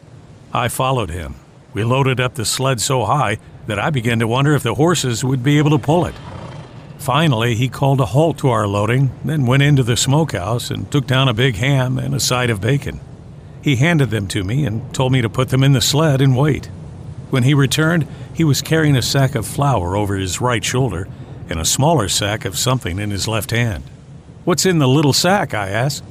I 0.54 0.68
followed 0.68 1.12
him. 1.12 1.36
We 1.74 1.86
loaded 1.86 2.20
up 2.20 2.36
the 2.36 2.44
sled 2.44 2.82
so 2.82 3.06
high 3.06 3.38
that 3.68 3.80
I 3.80 3.90
began 3.90 4.20
to 4.20 4.28
wonder 4.28 4.54
if 4.54 4.64
the 4.64 4.76
horses 4.76 5.24
would 5.24 5.44
be 5.44 5.60
able 5.60 5.72
to 5.72 5.80
pull 5.80 6.06
it. 6.06 6.16
Finally, 6.98 7.56
he 7.56 7.70
called 7.70 8.02
a 8.02 8.08
halt 8.08 8.38
to 8.40 8.50
our 8.50 8.68
loading, 8.68 9.12
then 9.24 9.46
went 9.46 9.64
into 9.64 9.82
the 9.82 9.96
smokehouse 9.96 10.70
and 10.70 10.92
took 10.92 11.08
down 11.08 11.30
a 11.30 11.34
big 11.34 11.56
ham 11.56 11.98
and 11.98 12.14
a 12.14 12.20
side 12.20 12.50
of 12.50 12.60
bacon. 12.60 13.00
He 13.62 13.78
handed 13.78 14.10
them 14.10 14.28
to 14.28 14.44
me 14.44 14.66
and 14.66 14.94
told 14.94 15.14
me 15.14 15.22
to 15.22 15.30
put 15.30 15.50
them 15.50 15.64
in 15.64 15.72
the 15.72 15.80
sled 15.80 16.20
and 16.20 16.36
wait. 16.36 16.66
When 17.30 17.44
he 17.44 17.54
returned, 17.54 18.08
he 18.40 18.46
was 18.46 18.62
carrying 18.62 18.96
a 18.96 19.02
sack 19.02 19.36
of 19.36 19.46
flour 19.46 19.98
over 19.98 20.16
his 20.16 20.40
right 20.40 20.64
shoulder 20.64 21.10
and 21.50 21.60
a 21.60 21.66
smaller 21.66 22.08
sack 22.08 22.46
of 22.46 22.58
something 22.58 22.98
in 22.98 23.12
his 23.12 23.28
left 23.28 23.52
hand. 23.52 23.84
What's 24.46 24.66
in 24.66 24.80
the 24.80 24.88
little 24.88 25.12
sack? 25.12 25.54
I 25.54 25.68
asked. 25.68 26.06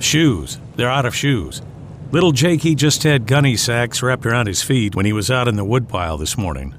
Shoes. 0.00 0.58
They're 0.74 0.90
out 0.90 1.06
of 1.06 1.14
shoes. 1.14 1.62
Little 2.10 2.32
Jakey 2.32 2.74
just 2.74 3.04
had 3.04 3.28
gunny 3.28 3.56
sacks 3.56 4.02
wrapped 4.02 4.26
around 4.26 4.48
his 4.48 4.64
feet 4.64 4.96
when 4.96 5.06
he 5.06 5.12
was 5.12 5.30
out 5.30 5.46
in 5.46 5.54
the 5.54 5.64
woodpile 5.64 6.18
this 6.18 6.36
morning. 6.36 6.74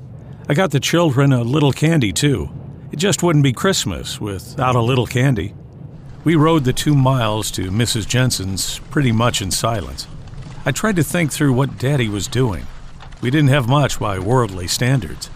I 0.49 0.55
got 0.55 0.71
the 0.71 0.79
children 0.81 1.31
a 1.31 1.41
little 1.41 1.71
candy, 1.71 2.11
too. 2.11 2.49
It 2.91 2.97
just 2.97 3.23
wouldn't 3.23 3.45
be 3.45 3.53
Christmas 3.53 4.19
without 4.19 4.75
a 4.75 4.81
little 4.81 5.07
candy. 5.07 5.53
We 6.25 6.35
rode 6.35 6.65
the 6.65 6.73
two 6.73 6.95
miles 6.95 7.49
to 7.51 7.71
Mrs. 7.71 8.05
Jensen's 8.05 8.79
pretty 8.89 9.13
much 9.13 9.41
in 9.41 9.51
silence. 9.51 10.05
I 10.65 10.73
tried 10.73 10.97
to 10.97 11.03
think 11.03 11.31
through 11.31 11.53
what 11.53 11.77
Daddy 11.77 12.09
was 12.09 12.27
doing. 12.27 12.67
We 13.21 13.29
didn't 13.29 13.49
have 13.49 13.67
much 13.69 13.99
by 13.99 14.19
worldly 14.19 14.67
standards. 14.67 15.29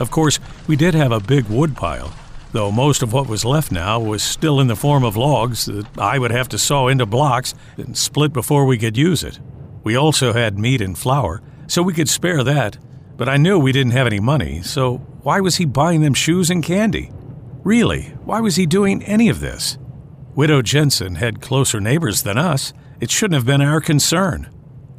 Of 0.00 0.10
course, 0.10 0.40
we 0.66 0.76
did 0.76 0.94
have 0.94 1.12
a 1.12 1.20
big 1.20 1.46
woodpile, 1.46 2.12
though 2.52 2.70
most 2.70 3.02
of 3.02 3.12
what 3.12 3.28
was 3.28 3.44
left 3.44 3.70
now 3.72 4.00
was 4.00 4.22
still 4.22 4.60
in 4.60 4.66
the 4.66 4.76
form 4.76 5.04
of 5.04 5.16
logs 5.16 5.66
that 5.66 5.86
I 5.98 6.18
would 6.18 6.30
have 6.32 6.48
to 6.50 6.58
saw 6.58 6.88
into 6.88 7.06
blocks 7.06 7.54
and 7.76 7.96
split 7.96 8.32
before 8.32 8.64
we 8.64 8.78
could 8.78 8.96
use 8.96 9.22
it. 9.22 9.38
We 9.84 9.96
also 9.96 10.32
had 10.32 10.58
meat 10.58 10.80
and 10.80 10.98
flour, 10.98 11.40
so 11.66 11.82
we 11.82 11.94
could 11.94 12.08
spare 12.08 12.42
that, 12.44 12.78
But 13.18 13.28
I 13.28 13.36
knew 13.36 13.58
we 13.58 13.72
didn't 13.72 13.92
have 13.92 14.06
any 14.06 14.20
money, 14.20 14.62
so 14.62 14.98
why 15.22 15.40
was 15.40 15.56
he 15.56 15.64
buying 15.64 16.02
them 16.02 16.14
shoes 16.14 16.50
and 16.50 16.62
candy? 16.62 17.10
Really, 17.64 18.14
why 18.24 18.40
was 18.40 18.54
he 18.54 18.64
doing 18.64 19.02
any 19.02 19.28
of 19.28 19.40
this? 19.40 19.76
Widow 20.36 20.62
Jensen 20.62 21.16
had 21.16 21.40
closer 21.40 21.80
neighbors 21.80 22.22
than 22.22 22.38
us. 22.38 22.72
It 23.00 23.10
shouldn't 23.10 23.34
have 23.34 23.44
been 23.44 23.60
our 23.60 23.80
concern. 23.80 24.48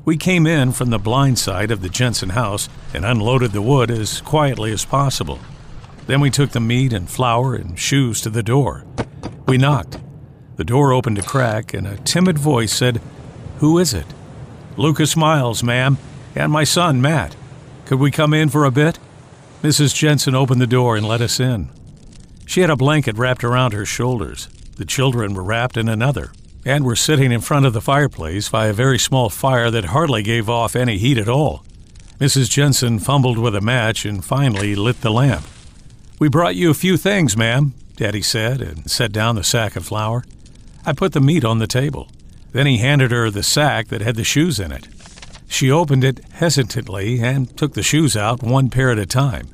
We 0.09 0.17
came 0.17 0.47
in 0.47 0.71
from 0.71 0.89
the 0.89 0.97
blind 0.97 1.37
side 1.37 1.69
of 1.69 1.83
the 1.83 1.87
Jensen 1.87 2.29
house 2.29 2.67
and 2.95 3.05
unloaded 3.05 3.51
the 3.51 3.61
wood 3.61 3.91
as 3.91 4.21
quietly 4.21 4.71
as 4.71 4.83
possible. 4.83 5.37
Then 6.07 6.19
we 6.19 6.31
took 6.31 6.49
the 6.49 6.59
meat 6.59 6.93
and 6.93 7.07
flour 7.07 7.53
and 7.53 7.77
shoes 7.77 8.19
to 8.21 8.31
the 8.31 8.41
door. 8.41 8.85
We 9.47 9.59
knocked. 9.59 9.99
The 10.55 10.63
door 10.63 10.93
opened 10.93 11.19
a 11.19 11.21
crack, 11.21 11.75
and 11.75 11.85
a 11.85 11.97
timid 11.97 12.39
voice 12.39 12.73
said, 12.73 13.01
Who 13.59 13.77
is 13.77 13.93
it? 13.93 14.07
Lucas 14.77 15.15
Miles, 15.15 15.61
ma'am, 15.61 15.99
and 16.33 16.51
my 16.51 16.63
son, 16.63 16.99
Matt. 16.99 17.35
Could 17.85 17.99
we 17.99 18.09
come 18.09 18.33
in 18.33 18.49
for 18.49 18.65
a 18.65 18.71
bit? 18.71 18.97
Mrs. 19.61 19.93
Jensen 19.93 20.33
opened 20.33 20.59
the 20.59 20.65
door 20.65 20.97
and 20.97 21.07
let 21.07 21.21
us 21.21 21.39
in. 21.39 21.69
She 22.47 22.61
had 22.61 22.71
a 22.71 22.75
blanket 22.75 23.15
wrapped 23.15 23.43
around 23.43 23.73
her 23.73 23.85
shoulders. 23.85 24.47
The 24.75 24.85
children 24.85 25.35
were 25.35 25.43
wrapped 25.43 25.77
in 25.77 25.87
another, 25.87 26.31
and 26.69 26.85
were 26.85 26.95
sitting 26.95 27.31
in 27.31 27.41
front 27.41 27.65
of 27.65 27.73
the 27.73 27.81
fireplace 27.81 28.47
by 28.47 28.67
a 28.67 28.73
very 28.73 28.99
small 28.99 29.29
fire 29.29 29.71
that 29.71 29.85
hardly 29.85 30.21
gave 30.21 30.47
off 30.47 30.75
any 30.75 30.99
heat 30.99 31.17
at 31.17 31.27
all. 31.27 31.65
Mrs. 32.19 32.47
Jensen 32.47 32.99
fumbled 32.99 33.39
with 33.39 33.55
a 33.55 33.61
match 33.61 34.05
and 34.05 34.23
finally 34.23 34.75
lit 34.75 35.01
the 35.01 35.09
lamp. 35.09 35.45
We 36.19 36.29
brought 36.29 36.55
you 36.55 36.69
a 36.69 36.75
few 36.75 36.95
things, 36.95 37.35
ma'am, 37.35 37.73
Daddy 37.95 38.21
said, 38.21 38.61
and 38.61 38.89
set 38.89 39.11
down 39.11 39.35
the 39.35 39.43
sack 39.43 39.75
of 39.75 39.85
flour. 39.85 40.23
I 40.85 40.93
put 40.93 41.13
the 41.13 41.21
meat 41.21 41.43
on 41.43 41.57
the 41.57 41.65
table. 41.65 42.09
Then 42.51 42.67
he 42.67 42.77
handed 42.77 43.11
her 43.11 43.31
the 43.31 43.41
sack 43.43 43.88
that 43.88 44.01
had 44.01 44.15
the 44.15 44.23
shoes 44.23 44.59
in 44.59 44.71
it. 44.71 44.88
She 45.47 45.71
opened 45.71 46.03
it 46.03 46.23
hesitantly 46.33 47.19
and 47.19 47.55
took 47.57 47.73
the 47.73 47.81
shoes 47.81 48.15
out 48.15 48.43
one 48.43 48.69
pair 48.69 48.91
at 48.91 48.99
a 48.99 49.07
time. 49.07 49.47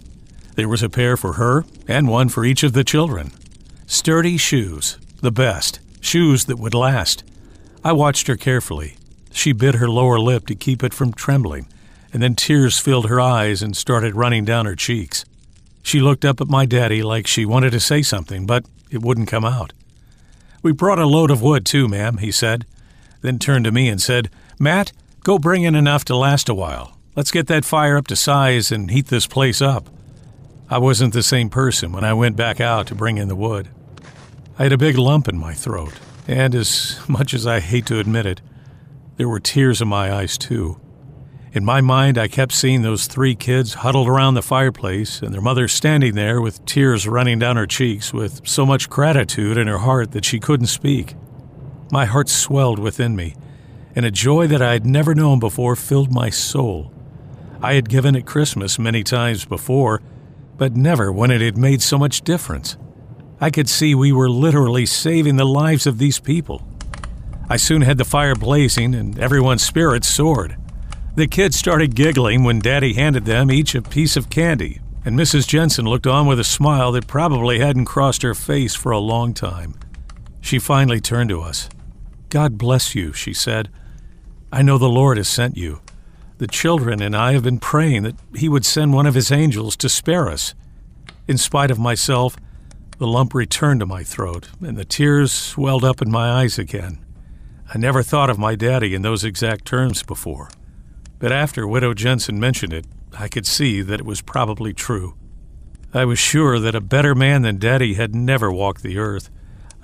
There 0.56 0.68
was 0.68 0.84
a 0.84 0.90
pair 0.90 1.16
for 1.16 1.34
her 1.34 1.66
and 1.88 2.10
one 2.10 2.28
for 2.28 2.44
each 2.44 2.64
of 2.64 2.74
the 2.74 2.84
children. 2.84 3.32
Sturdy 3.88 4.38
shoes, 4.38 4.98
the 5.22 5.32
best, 5.32 5.80
shoes 6.06 6.46
that 6.46 6.60
would 6.60 6.74
last. 6.74 7.24
I 7.84 7.92
watched 7.92 8.28
her 8.28 8.38
carefully. 8.38 8.98
She 9.32 9.52
bit 9.52 9.76
her 9.76 9.90
lower 9.90 10.20
lip 10.20 10.46
to 10.48 10.56
keep 10.56 10.84
it 10.84 10.94
from 10.94 11.14
trembling, 11.14 11.68
and 12.14 12.24
then 12.24 12.36
tears 12.36 12.80
filled 12.80 13.10
her 13.10 13.20
eyes 13.20 13.62
and 13.62 13.76
started 13.76 14.16
running 14.16 14.46
down 14.46 14.66
her 14.66 14.76
cheeks. 14.76 15.26
She 15.84 16.00
looked 16.00 16.26
up 16.26 16.40
at 16.40 16.48
my 16.48 16.66
daddy 16.66 17.04
like 17.04 17.28
she 17.28 17.46
wanted 17.46 17.72
to 17.72 17.80
say 17.80 18.02
something, 18.02 18.46
but 18.46 18.66
it 18.90 19.02
wouldn't 19.02 19.28
come 19.28 19.46
out. 19.46 19.74
We 20.64 20.72
brought 20.72 21.00
a 21.00 21.06
load 21.06 21.32
of 21.32 21.42
wood, 21.42 21.66
too, 21.66 21.88
ma'am, 21.88 22.18
he 22.18 22.32
said, 22.32 22.66
then 23.22 23.40
turned 23.40 23.66
to 23.66 23.72
me 23.72 23.90
and 23.90 24.02
said, 24.02 24.30
Matt, 24.58 24.94
Go 25.26 25.40
bring 25.40 25.64
in 25.64 25.74
enough 25.74 26.06
to 26.06 26.16
last 26.16 26.50
a 26.50 26.54
while. 26.54 27.00
Let's 27.16 27.32
get 27.32 27.48
that 27.48 27.66
fire 27.66 27.98
up 27.98 28.06
to 28.10 28.16
size 28.16 28.72
and 28.72 28.92
heat 28.92 29.08
this 29.08 29.26
place 29.26 29.60
up. 29.60 29.90
I 30.70 30.78
wasn't 30.78 31.14
the 31.16 31.24
same 31.24 31.50
person 31.50 31.92
when 31.92 32.04
I 32.04 32.14
went 32.14 32.36
back 32.36 32.62
out 32.62 32.86
to 32.88 32.96
bring 32.96 33.18
in 33.18 33.28
the 33.28 33.36
wood. 33.36 33.70
I 34.58 34.64
had 34.64 34.72
a 34.72 34.78
big 34.78 34.98
lump 34.98 35.28
in 35.28 35.38
my 35.38 35.54
throat, 35.54 35.94
and 36.30 36.56
as 36.56 36.98
much 37.10 37.34
as 37.34 37.46
I 37.46 37.60
hate 37.60 37.86
to 37.88 38.00
admit 38.00 38.26
it, 38.26 38.42
there 39.18 39.28
were 39.28 39.42
tears 39.42 39.82
in 39.82 39.90
my 39.90 40.14
eyes 40.14 40.38
too. 40.38 40.80
In 41.52 41.66
my 41.66 41.82
mind, 41.82 42.18
I 42.18 42.30
kept 42.30 42.54
seeing 42.54 42.82
those 42.82 43.08
three 43.08 43.36
kids 43.36 43.76
huddled 43.76 44.08
around 44.08 44.36
the 44.36 44.42
fireplace 44.42 45.22
and 45.22 45.34
their 45.34 45.42
mother 45.42 45.68
standing 45.68 46.16
there 46.16 46.40
with 46.40 46.64
tears 46.66 47.06
running 47.06 47.38
down 47.38 47.58
her 47.58 47.68
cheeks 47.68 48.14
with 48.14 48.48
so 48.48 48.66
much 48.66 48.90
gratitude 48.90 49.58
in 49.58 49.68
her 49.68 49.80
heart 49.80 50.12
that 50.12 50.24
she 50.24 50.40
couldn't 50.40 50.68
speak. 50.68 51.16
My 51.92 52.06
heart 52.06 52.30
swelled 52.30 52.80
within 52.80 53.16
me 53.16 53.36
and 53.94 54.06
a 54.06 54.12
joy 54.12 54.48
that 54.48 54.62
I 54.62 54.74
had 54.74 54.86
never 54.86 55.14
known 55.14 55.40
before 55.40 55.76
filled 55.76 56.14
my 56.14 56.30
soul. 56.30 56.94
I 57.62 57.74
had 57.74 57.90
given 57.90 58.16
at 58.16 58.26
Christmas 58.26 58.80
many 58.80 59.04
times 59.04 59.44
before, 59.44 60.02
but 60.58 60.76
never 60.76 61.12
when 61.12 61.32
it 61.32 61.42
had 61.42 61.58
made 61.58 61.82
so 61.82 61.98
much 61.98 62.22
difference. 62.22 62.78
I 63.40 63.50
could 63.50 63.68
see 63.68 63.94
we 63.94 64.12
were 64.12 64.30
literally 64.30 64.86
saving 64.86 65.36
the 65.36 65.46
lives 65.46 65.86
of 65.86 65.98
these 65.98 66.20
people. 66.20 66.66
I 67.50 67.58
soon 67.58 67.82
had 67.82 67.98
the 67.98 68.06
fire 68.06 68.36
blazing 68.36 68.96
and 68.96 69.20
everyone's 69.20 69.64
spirits 69.64 70.08
soared. 70.08 70.56
The 71.16 71.28
kids 71.28 71.58
started 71.58 71.96
giggling 71.96 72.44
when 72.44 72.60
Daddy 72.60 72.94
handed 72.94 73.26
them 73.26 73.52
each 73.52 73.76
a 73.76 73.82
piece 73.82 74.18
of 74.18 74.30
candy, 74.30 74.82
and 75.06 75.18
Mrs. 75.18 75.48
Jensen 75.48 75.86
looked 75.86 76.08
on 76.08 76.28
with 76.28 76.40
a 76.40 76.44
smile 76.44 76.92
that 76.94 77.08
probably 77.08 77.60
hadn't 77.60 77.86
crossed 77.86 78.22
her 78.22 78.34
face 78.34 78.74
for 78.74 78.92
a 78.92 79.00
long 79.00 79.34
time. 79.34 79.76
She 80.42 80.60
finally 80.60 81.00
turned 81.00 81.30
to 81.30 81.42
us. 81.42 81.70
God 82.30 82.58
bless 82.58 82.96
you, 82.96 83.14
she 83.14 83.34
said. 83.34 83.70
I 84.52 84.62
know 84.62 84.78
the 84.78 84.90
Lord 84.90 85.18
has 85.18 85.28
sent 85.28 85.58
you. 85.58 85.82
The 86.38 86.48
children 86.48 87.02
and 87.02 87.16
I 87.16 87.34
have 87.34 87.44
been 87.44 87.60
praying 87.60 88.04
that 88.04 88.16
He 88.36 88.50
would 88.50 88.66
send 88.66 88.94
one 88.94 89.06
of 89.06 89.16
His 89.16 89.32
angels 89.32 89.76
to 89.78 89.90
spare 89.90 90.28
us. 90.30 90.54
In 91.28 91.38
spite 91.38 91.72
of 91.72 91.80
myself, 91.80 92.36
the 92.98 93.08
lump 93.08 93.34
returned 93.34 93.80
to 93.82 93.86
my 93.86 94.04
throat, 94.04 94.50
and 94.62 94.78
the 94.78 94.86
tears 94.86 95.58
welled 95.58 95.84
up 95.84 96.02
in 96.02 96.12
my 96.12 96.30
eyes 96.42 96.58
again. 96.58 97.04
I 97.74 97.78
never 97.78 98.04
thought 98.04 98.30
of 98.30 98.38
my 98.38 98.56
daddy 98.56 98.94
in 98.94 99.02
those 99.02 99.24
exact 99.24 99.66
terms 99.66 100.04
before, 100.04 100.50
but 101.20 101.32
after 101.32 101.68
Widow 101.68 101.94
Jensen 101.94 102.40
mentioned 102.40 102.74
it, 102.74 102.86
I 103.18 103.28
could 103.28 103.46
see 103.46 103.82
that 103.82 104.00
it 104.00 104.06
was 104.06 104.22
probably 104.22 104.74
true. 104.74 105.16
I 105.94 106.06
was 106.06 106.20
sure 106.20 106.60
that 106.60 106.76
a 106.76 106.82
better 106.82 107.16
man 107.16 107.42
than 107.42 107.58
Daddy 107.58 107.94
had 107.94 108.14
never 108.14 108.52
walked 108.52 108.84
the 108.84 108.98
earth, 108.98 109.30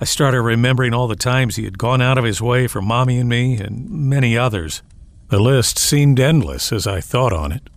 I 0.02 0.04
started 0.04 0.42
remembering 0.42 0.92
all 0.92 1.06
the 1.06 1.14
times 1.14 1.54
he 1.54 1.64
had 1.64 1.78
gone 1.78 2.02
out 2.02 2.18
of 2.18 2.24
his 2.24 2.42
way 2.42 2.66
for 2.66 2.82
Mommy 2.82 3.18
and 3.18 3.28
me 3.28 3.58
and 3.58 3.88
many 3.88 4.36
others. 4.36 4.82
The 5.28 5.38
list 5.38 5.78
seemed 5.78 6.18
endless 6.18 6.72
as 6.72 6.88
I 6.88 7.00
thought 7.00 7.32
on 7.32 7.52
it. 7.52 7.70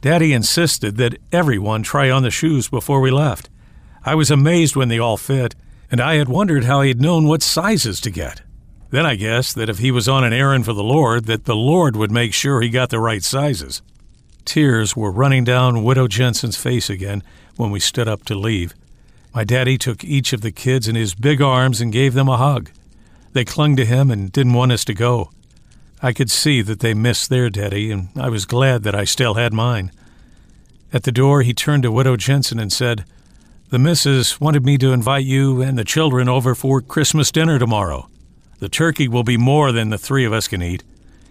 Daddy 0.00 0.32
insisted 0.32 0.96
that 0.96 1.18
everyone 1.30 1.84
try 1.84 2.10
on 2.10 2.24
the 2.24 2.30
shoes 2.32 2.68
before 2.68 3.00
we 3.00 3.12
left. 3.12 3.48
I 4.04 4.14
was 4.14 4.30
amazed 4.30 4.76
when 4.76 4.88
they 4.88 4.98
all 4.98 5.16
fit, 5.16 5.54
and 5.90 6.00
I 6.00 6.14
had 6.14 6.28
wondered 6.28 6.64
how 6.64 6.80
he 6.80 6.88
had 6.88 7.00
known 7.00 7.26
what 7.26 7.42
sizes 7.42 8.00
to 8.00 8.10
get. 8.10 8.42
Then 8.90 9.06
I 9.06 9.14
guessed 9.14 9.54
that 9.54 9.68
if 9.68 9.78
he 9.78 9.90
was 9.90 10.08
on 10.08 10.24
an 10.24 10.32
errand 10.32 10.64
for 10.64 10.72
the 10.72 10.82
Lord, 10.82 11.26
that 11.26 11.44
the 11.44 11.56
Lord 11.56 11.96
would 11.96 12.10
make 12.10 12.34
sure 12.34 12.60
he 12.60 12.70
got 12.70 12.90
the 12.90 12.98
right 12.98 13.22
sizes. 13.22 13.82
Tears 14.44 14.96
were 14.96 15.12
running 15.12 15.44
down 15.44 15.84
Widow 15.84 16.08
Jensen's 16.08 16.56
face 16.56 16.90
again 16.90 17.22
when 17.56 17.70
we 17.70 17.78
stood 17.78 18.08
up 18.08 18.24
to 18.24 18.34
leave. 18.34 18.74
My 19.32 19.44
daddy 19.44 19.78
took 19.78 20.02
each 20.02 20.32
of 20.32 20.40
the 20.40 20.50
kids 20.50 20.88
in 20.88 20.96
his 20.96 21.14
big 21.14 21.40
arms 21.40 21.80
and 21.80 21.92
gave 21.92 22.14
them 22.14 22.28
a 22.28 22.36
hug. 22.36 22.70
They 23.32 23.44
clung 23.44 23.76
to 23.76 23.84
him 23.84 24.10
and 24.10 24.32
didn't 24.32 24.54
want 24.54 24.72
us 24.72 24.84
to 24.86 24.94
go. 24.94 25.30
I 26.02 26.12
could 26.12 26.30
see 26.30 26.62
that 26.62 26.80
they 26.80 26.94
missed 26.94 27.28
their 27.28 27.50
daddy, 27.50 27.92
and 27.92 28.08
I 28.16 28.28
was 28.28 28.46
glad 28.46 28.82
that 28.82 28.94
I 28.94 29.04
still 29.04 29.34
had 29.34 29.52
mine. 29.52 29.92
At 30.92 31.04
the 31.04 31.12
door, 31.12 31.42
he 31.42 31.54
turned 31.54 31.84
to 31.84 31.92
Widow 31.92 32.16
Jensen 32.16 32.58
and 32.58 32.72
said, 32.72 33.04
The 33.70 33.78
missus 33.78 34.40
wanted 34.40 34.66
me 34.66 34.78
to 34.78 34.90
invite 34.90 35.24
you 35.24 35.62
and 35.62 35.78
the 35.78 35.84
children 35.84 36.28
over 36.28 36.56
for 36.56 36.80
Christmas 36.80 37.30
dinner 37.30 37.56
tomorrow. 37.56 38.08
The 38.58 38.68
turkey 38.68 39.06
will 39.06 39.22
be 39.22 39.36
more 39.36 39.70
than 39.70 39.90
the 39.90 39.98
three 39.98 40.24
of 40.24 40.32
us 40.32 40.48
can 40.48 40.60
eat, 40.60 40.82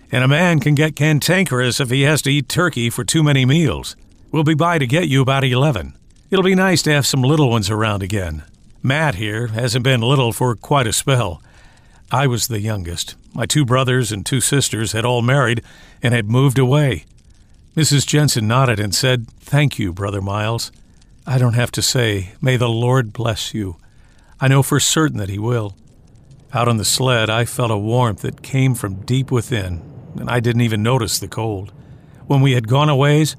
and 0.10 0.23
a 0.23 0.28
man 0.30 0.62
can 0.62 0.73
get 0.73 0.95
cantankerous 0.95 1.82
if 1.82 1.89
he 1.89 2.04
has 2.04 2.21
to 2.21 2.32
eat 2.32 2.47
turkey 2.47 2.89
for 2.89 3.04
too 3.04 3.23
many 3.23 3.43
meals. 3.43 3.97
We'll 4.32 4.45
be 4.45 4.54
by 4.54 4.78
to 4.78 4.88
get 4.88 5.10
you 5.10 5.21
about 5.21 5.43
eleven. 5.43 5.95
It'll 6.32 6.45
be 6.45 6.56
nice 6.56 6.82
to 6.84 6.93
have 6.93 7.06
some 7.06 7.23
little 7.23 7.49
ones 7.49 7.69
around 7.69 8.04
again. 8.04 8.43
Matt 8.82 9.15
here 9.15 9.47
hasn't 9.47 9.84
been 9.84 9.99
little 9.99 10.32
for 10.32 10.56
quite 10.56 10.88
a 10.88 10.93
spell. 10.93 11.43
I 12.10 12.25
was 12.25 12.47
the 12.47 12.62
youngest. 12.62 13.15
My 13.34 13.47
two 13.47 13.65
brothers 13.65 14.13
and 14.13 14.25
two 14.25 14.39
sisters 14.39 14.93
had 14.93 15.04
all 15.04 15.21
married 15.21 15.62
and 16.02 16.13
had 16.13 16.30
moved 16.30 16.58
away. 16.58 17.04
Mrs. 17.75 18.08
Jensen 18.08 18.47
nodded 18.47 18.80
and 18.80 18.95
said, 18.95 19.28
Thank 19.41 19.78
you, 19.78 19.91
Brother 19.91 20.21
Miles. 20.21 20.71
I 21.30 21.38
don't 21.38 21.54
have 21.54 21.70
to 21.74 21.84
say, 21.84 22.32
May 22.42 22.58
the 22.58 22.68
Lord 22.68 23.13
bless 23.13 23.54
you. 23.54 23.78
I 24.39 24.48
know 24.48 24.63
for 24.63 24.80
certain 24.80 25.20
that 25.20 25.30
He 25.30 25.38
will. 25.38 25.78
Out 26.56 26.68
on 26.68 26.78
the 26.78 26.84
sled, 26.84 27.30
I 27.30 27.46
felt 27.46 27.70
a 27.70 27.78
warmth 27.78 28.22
that 28.22 28.42
came 28.42 28.74
from 28.74 29.06
deep 29.06 29.30
within, 29.30 29.84
and 30.15 30.28
I 30.28 30.39
didn't 30.39 30.63
even 30.63 30.82
notice 30.82 31.20
the 31.20 31.28
cold. 31.28 31.72
When 32.26 32.42
we 32.42 32.54
had 32.54 32.68
gone 32.68 32.89
a 32.89 32.96
ways, 32.96 33.36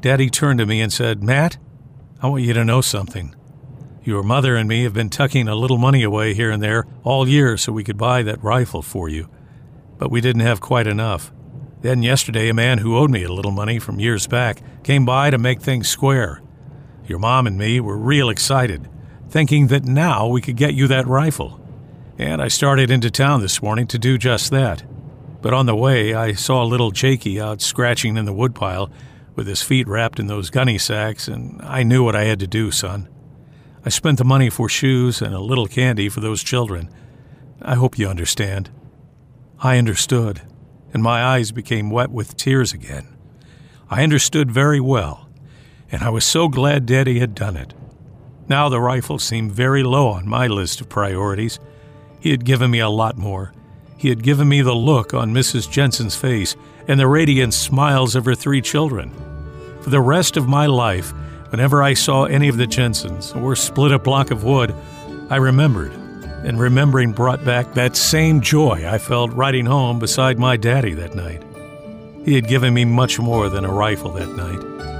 Daddy 0.00 0.30
turned 0.30 0.58
to 0.60 0.64
me 0.64 0.80
and 0.80 0.90
said, 0.90 1.22
Matt, 1.22 1.58
I 2.22 2.28
want 2.28 2.44
you 2.44 2.54
to 2.54 2.64
know 2.64 2.80
something. 2.80 3.34
Your 4.02 4.22
mother 4.22 4.56
and 4.56 4.66
me 4.66 4.84
have 4.84 4.94
been 4.94 5.10
tucking 5.10 5.46
a 5.46 5.54
little 5.54 5.76
money 5.76 6.02
away 6.02 6.32
here 6.32 6.50
and 6.50 6.62
there 6.62 6.86
all 7.02 7.28
year 7.28 7.58
so 7.58 7.72
we 7.72 7.84
could 7.84 7.98
buy 7.98 8.22
that 8.22 8.42
rifle 8.42 8.80
for 8.80 9.10
you. 9.10 9.28
But 9.98 10.10
we 10.10 10.22
didn't 10.22 10.40
have 10.40 10.62
quite 10.62 10.86
enough. 10.86 11.30
Then 11.82 12.02
yesterday, 12.02 12.48
a 12.48 12.54
man 12.54 12.78
who 12.78 12.96
owed 12.96 13.10
me 13.10 13.22
a 13.22 13.32
little 13.32 13.52
money 13.52 13.78
from 13.78 14.00
years 14.00 14.26
back 14.26 14.62
came 14.82 15.04
by 15.04 15.28
to 15.28 15.36
make 15.36 15.60
things 15.60 15.90
square. 15.90 16.40
Your 17.06 17.18
mom 17.18 17.46
and 17.46 17.58
me 17.58 17.80
were 17.80 17.98
real 17.98 18.30
excited, 18.30 18.88
thinking 19.28 19.66
that 19.66 19.84
now 19.84 20.26
we 20.26 20.40
could 20.40 20.56
get 20.56 20.74
you 20.74 20.86
that 20.88 21.06
rifle. 21.06 21.60
And 22.18 22.40
I 22.40 22.48
started 22.48 22.90
into 22.90 23.10
town 23.10 23.40
this 23.40 23.62
morning 23.62 23.86
to 23.88 23.98
do 23.98 24.16
just 24.16 24.50
that. 24.50 24.84
But 25.42 25.52
on 25.52 25.66
the 25.66 25.76
way, 25.76 26.14
I 26.14 26.32
saw 26.32 26.62
little 26.62 26.90
Jakey 26.90 27.40
out 27.40 27.60
scratching 27.60 28.16
in 28.16 28.24
the 28.24 28.32
woodpile 28.32 28.90
with 29.34 29.46
his 29.46 29.62
feet 29.62 29.86
wrapped 29.86 30.18
in 30.18 30.28
those 30.28 30.48
gunny 30.48 30.78
sacks, 30.78 31.28
and 31.28 31.60
I 31.62 31.82
knew 31.82 32.02
what 32.04 32.16
I 32.16 32.24
had 32.24 32.38
to 32.40 32.46
do, 32.46 32.70
son. 32.70 33.08
I 33.84 33.90
spent 33.90 34.16
the 34.16 34.24
money 34.24 34.48
for 34.48 34.68
shoes 34.68 35.20
and 35.20 35.34
a 35.34 35.40
little 35.40 35.66
candy 35.66 36.08
for 36.08 36.20
those 36.20 36.42
children. 36.42 36.88
I 37.60 37.74
hope 37.74 37.98
you 37.98 38.08
understand. 38.08 38.70
I 39.58 39.76
understood, 39.76 40.42
and 40.94 41.02
my 41.02 41.22
eyes 41.22 41.52
became 41.52 41.90
wet 41.90 42.10
with 42.10 42.36
tears 42.36 42.72
again. 42.72 43.14
I 43.90 44.02
understood 44.02 44.50
very 44.50 44.80
well. 44.80 45.23
And 45.94 46.02
I 46.02 46.10
was 46.10 46.24
so 46.24 46.48
glad 46.48 46.86
Daddy 46.86 47.20
had 47.20 47.36
done 47.36 47.56
it. 47.56 47.72
Now 48.48 48.68
the 48.68 48.80
rifle 48.80 49.20
seemed 49.20 49.52
very 49.52 49.84
low 49.84 50.08
on 50.08 50.28
my 50.28 50.48
list 50.48 50.80
of 50.80 50.88
priorities. 50.88 51.60
He 52.18 52.32
had 52.32 52.44
given 52.44 52.72
me 52.72 52.80
a 52.80 52.88
lot 52.88 53.16
more. 53.16 53.52
He 53.96 54.08
had 54.08 54.24
given 54.24 54.48
me 54.48 54.60
the 54.60 54.74
look 54.74 55.14
on 55.14 55.32
Mrs. 55.32 55.70
Jensen's 55.70 56.16
face 56.16 56.56
and 56.88 56.98
the 56.98 57.06
radiant 57.06 57.54
smiles 57.54 58.16
of 58.16 58.24
her 58.24 58.34
three 58.34 58.60
children. 58.60 59.12
For 59.82 59.90
the 59.90 60.00
rest 60.00 60.36
of 60.36 60.48
my 60.48 60.66
life, 60.66 61.12
whenever 61.50 61.80
I 61.80 61.94
saw 61.94 62.24
any 62.24 62.48
of 62.48 62.56
the 62.56 62.66
Jensens 62.66 63.32
or 63.32 63.54
split 63.54 63.92
a 63.92 63.98
block 63.98 64.32
of 64.32 64.42
wood, 64.42 64.74
I 65.30 65.36
remembered, 65.36 65.92
and 65.92 66.58
remembering 66.58 67.12
brought 67.12 67.44
back 67.44 67.72
that 67.74 67.94
same 67.94 68.40
joy 68.40 68.84
I 68.84 68.98
felt 68.98 69.32
riding 69.32 69.66
home 69.66 70.00
beside 70.00 70.40
my 70.40 70.56
daddy 70.56 70.94
that 70.94 71.14
night. 71.14 71.42
He 72.24 72.34
had 72.34 72.48
given 72.48 72.74
me 72.74 72.84
much 72.84 73.20
more 73.20 73.48
than 73.48 73.64
a 73.64 73.72
rifle 73.72 74.10
that 74.14 74.34
night. 74.34 74.93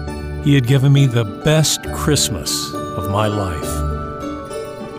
He 0.44 0.54
had 0.54 0.66
given 0.66 0.92
me 0.92 1.06
the 1.06 1.24
best 1.24 1.82
Christmas 1.94 2.70
of 2.74 3.10
my 3.10 3.28
life. 3.28 3.72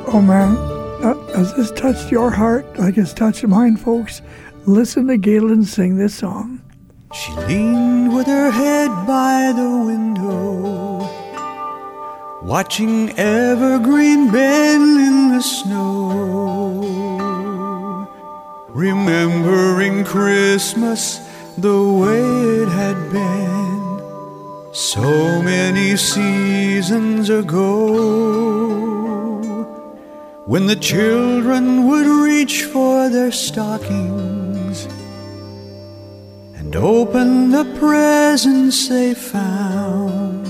Oh 0.07 0.19
man, 0.19 0.57
uh, 1.05 1.13
has 1.35 1.53
this 1.53 1.69
touched 1.69 2.09
your 2.09 2.31
heart 2.31 2.65
like 2.79 2.97
it's 2.97 3.13
touched 3.13 3.43
mine, 3.43 3.77
folks? 3.77 4.23
Listen 4.65 5.05
to 5.05 5.17
Galen 5.17 5.63
sing 5.63 5.97
this 5.97 6.15
song. 6.15 6.63
She 7.13 7.31
leaned 7.33 8.15
with 8.15 8.25
her 8.25 8.49
head 8.49 8.89
by 9.05 9.53
the 9.55 9.69
window, 9.85 11.07
watching 12.41 13.11
evergreen 13.11 14.31
bend 14.31 14.99
in 14.99 15.29
the 15.29 15.41
snow, 15.41 16.81
remembering 18.69 20.03
Christmas 20.05 21.19
the 21.55 21.83
way 21.83 22.63
it 22.63 22.69
had 22.69 23.11
been 23.11 23.64
so 24.75 25.41
many 25.41 25.95
seasons 25.95 27.29
ago, 27.29 27.63
when 30.45 30.65
the 30.65 30.75
children 30.75 31.87
would 31.87 32.05
reach 32.05 32.63
for 32.63 33.07
their 33.07 33.31
stockings 33.31 34.85
and 36.55 36.75
open 36.75 37.51
the 37.51 37.63
presents 37.79 38.89
they 38.89 39.13
found. 39.13 40.45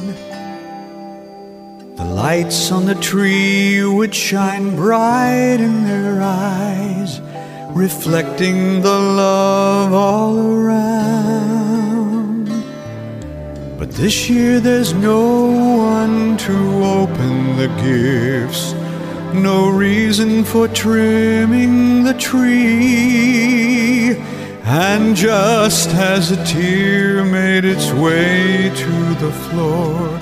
The 1.96 2.06
lights 2.06 2.72
on 2.72 2.88
the 2.88 2.96
tree 2.96 3.86
would 3.86 4.16
shine 4.16 4.76
bright 4.76 5.60
in 5.60 5.84
their 5.84 6.20
eyes, 6.24 7.22
reflecting 7.76 8.82
the 8.82 9.00
love 9.00 9.94
all 9.94 10.40
around. 10.40 11.65
This 13.96 14.30
year 14.30 14.60
there's 14.60 14.94
no 14.94 15.46
one 15.48 16.36
to 16.40 16.84
open 16.84 17.56
the 17.56 17.70
gifts, 17.82 18.74
no 19.34 19.70
reason 19.70 20.44
for 20.44 20.68
trimming 20.68 22.04
the 22.04 22.14
tree. 22.14 22.58
And 24.66 25.16
just 25.16 25.92
as 25.92 26.32
a 26.32 26.44
tear 26.44 27.24
made 27.24 27.64
its 27.64 27.90
way 27.94 28.70
to 28.76 29.16
the 29.24 29.32
floor, 29.32 30.20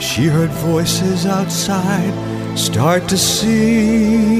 she 0.00 0.26
heard 0.26 0.50
voices 0.50 1.24
outside 1.24 2.12
start 2.58 3.08
to 3.08 3.16
sing. 3.16 4.32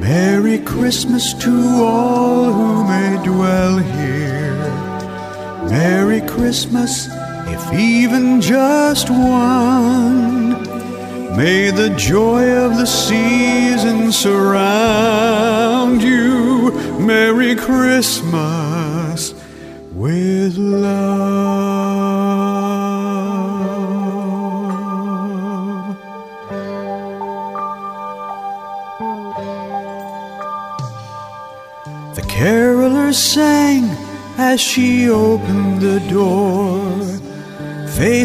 Merry 0.00 0.58
Christmas 0.58 1.32
to 1.34 1.84
all 1.84 2.52
who 2.52 2.84
may 2.88 3.22
dwell 3.22 3.78
here. 3.78 4.13
Merry 5.74 6.20
Christmas, 6.20 7.08
if 7.48 7.72
even 7.72 8.40
just 8.40 9.10
one. 9.10 10.62
May 11.36 11.72
the 11.72 11.92
joy 11.96 12.48
of 12.48 12.76
the 12.76 12.86
season 12.86 14.12
surround 14.12 16.00
you. 16.00 16.70
Merry 17.00 17.56
Christmas 17.56 18.33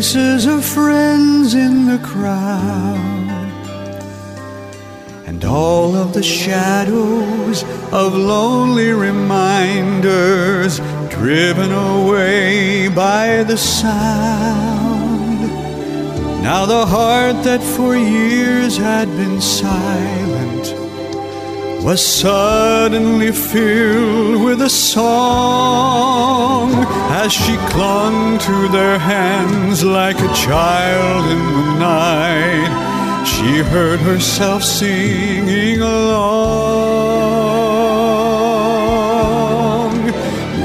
faces 0.09 0.47
of 0.47 0.65
friends 0.65 1.53
in 1.53 1.85
the 1.85 1.99
crowd, 1.99 3.29
and 5.27 5.45
all 5.45 5.95
of 5.95 6.13
the 6.13 6.23
shadows 6.23 7.63
of 7.91 8.15
lonely 8.15 8.91
reminders 8.91 10.79
driven 11.09 11.71
away 11.71 12.87
by 12.87 13.43
the 13.43 13.57
sound. 13.57 15.41
Now 16.41 16.65
the 16.65 16.87
heart 16.87 17.43
that 17.43 17.61
for 17.61 17.95
years 17.95 18.77
had 18.77 19.07
been 19.09 19.39
silent 19.39 20.73
was 21.83 22.03
suddenly 22.03 23.31
filled 23.31 24.43
with 24.43 24.59
a 24.63 24.69
song 24.69 26.68
as 27.29 27.35
she 27.35 27.55
clung 27.73 28.39
to 28.39 28.67
their 28.69 28.97
hands 28.97 29.83
like 29.83 30.17
a 30.17 30.33
child 30.33 31.25
in 31.31 31.37
the 31.37 31.77
night. 31.77 33.23
She 33.23 33.59
heard 33.59 33.99
herself 33.99 34.63
singing 34.63 35.79
along. 35.81 36.09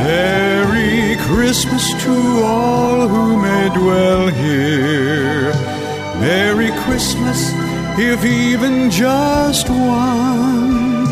Merry 0.09 1.17
Christmas 1.29 1.85
to 2.05 2.15
all 2.43 3.09
who 3.09 3.37
may 3.43 3.69
dwell 3.81 4.29
here. 4.29 5.53
Merry 6.19 6.71
Christmas, 6.85 7.53
if 7.99 8.25
even 8.25 8.91
just 8.91 9.69
one. 9.69 11.05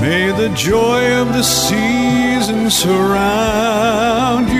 May 0.00 0.32
the 0.32 0.48
joy 0.56 1.14
of 1.22 1.28
the 1.28 1.44
season 1.44 2.70
surround 2.70 4.48
you. 4.48 4.59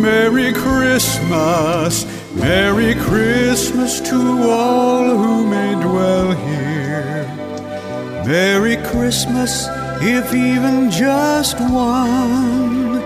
Merry 0.00 0.52
Christmas, 0.52 2.06
Merry 2.34 2.94
Christmas 2.94 4.00
to 4.00 4.48
all 4.48 5.16
who 5.16 5.44
may 5.46 5.74
dwell 5.74 6.32
here. 6.32 7.24
Merry 8.24 8.76
Christmas, 8.76 9.66
if 10.00 10.32
even 10.32 10.90
just 10.90 11.58
one. 11.60 13.04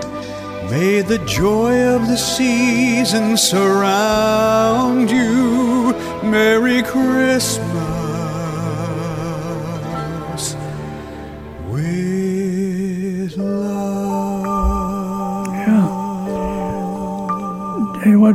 May 0.69 1.01
the 1.01 1.21
joy 1.25 1.75
of 1.95 2.07
the 2.07 2.17
season 2.17 3.37
surround 3.37 5.09
you. 5.09 5.93
Merry 6.23 6.83
Christmas 6.83 7.92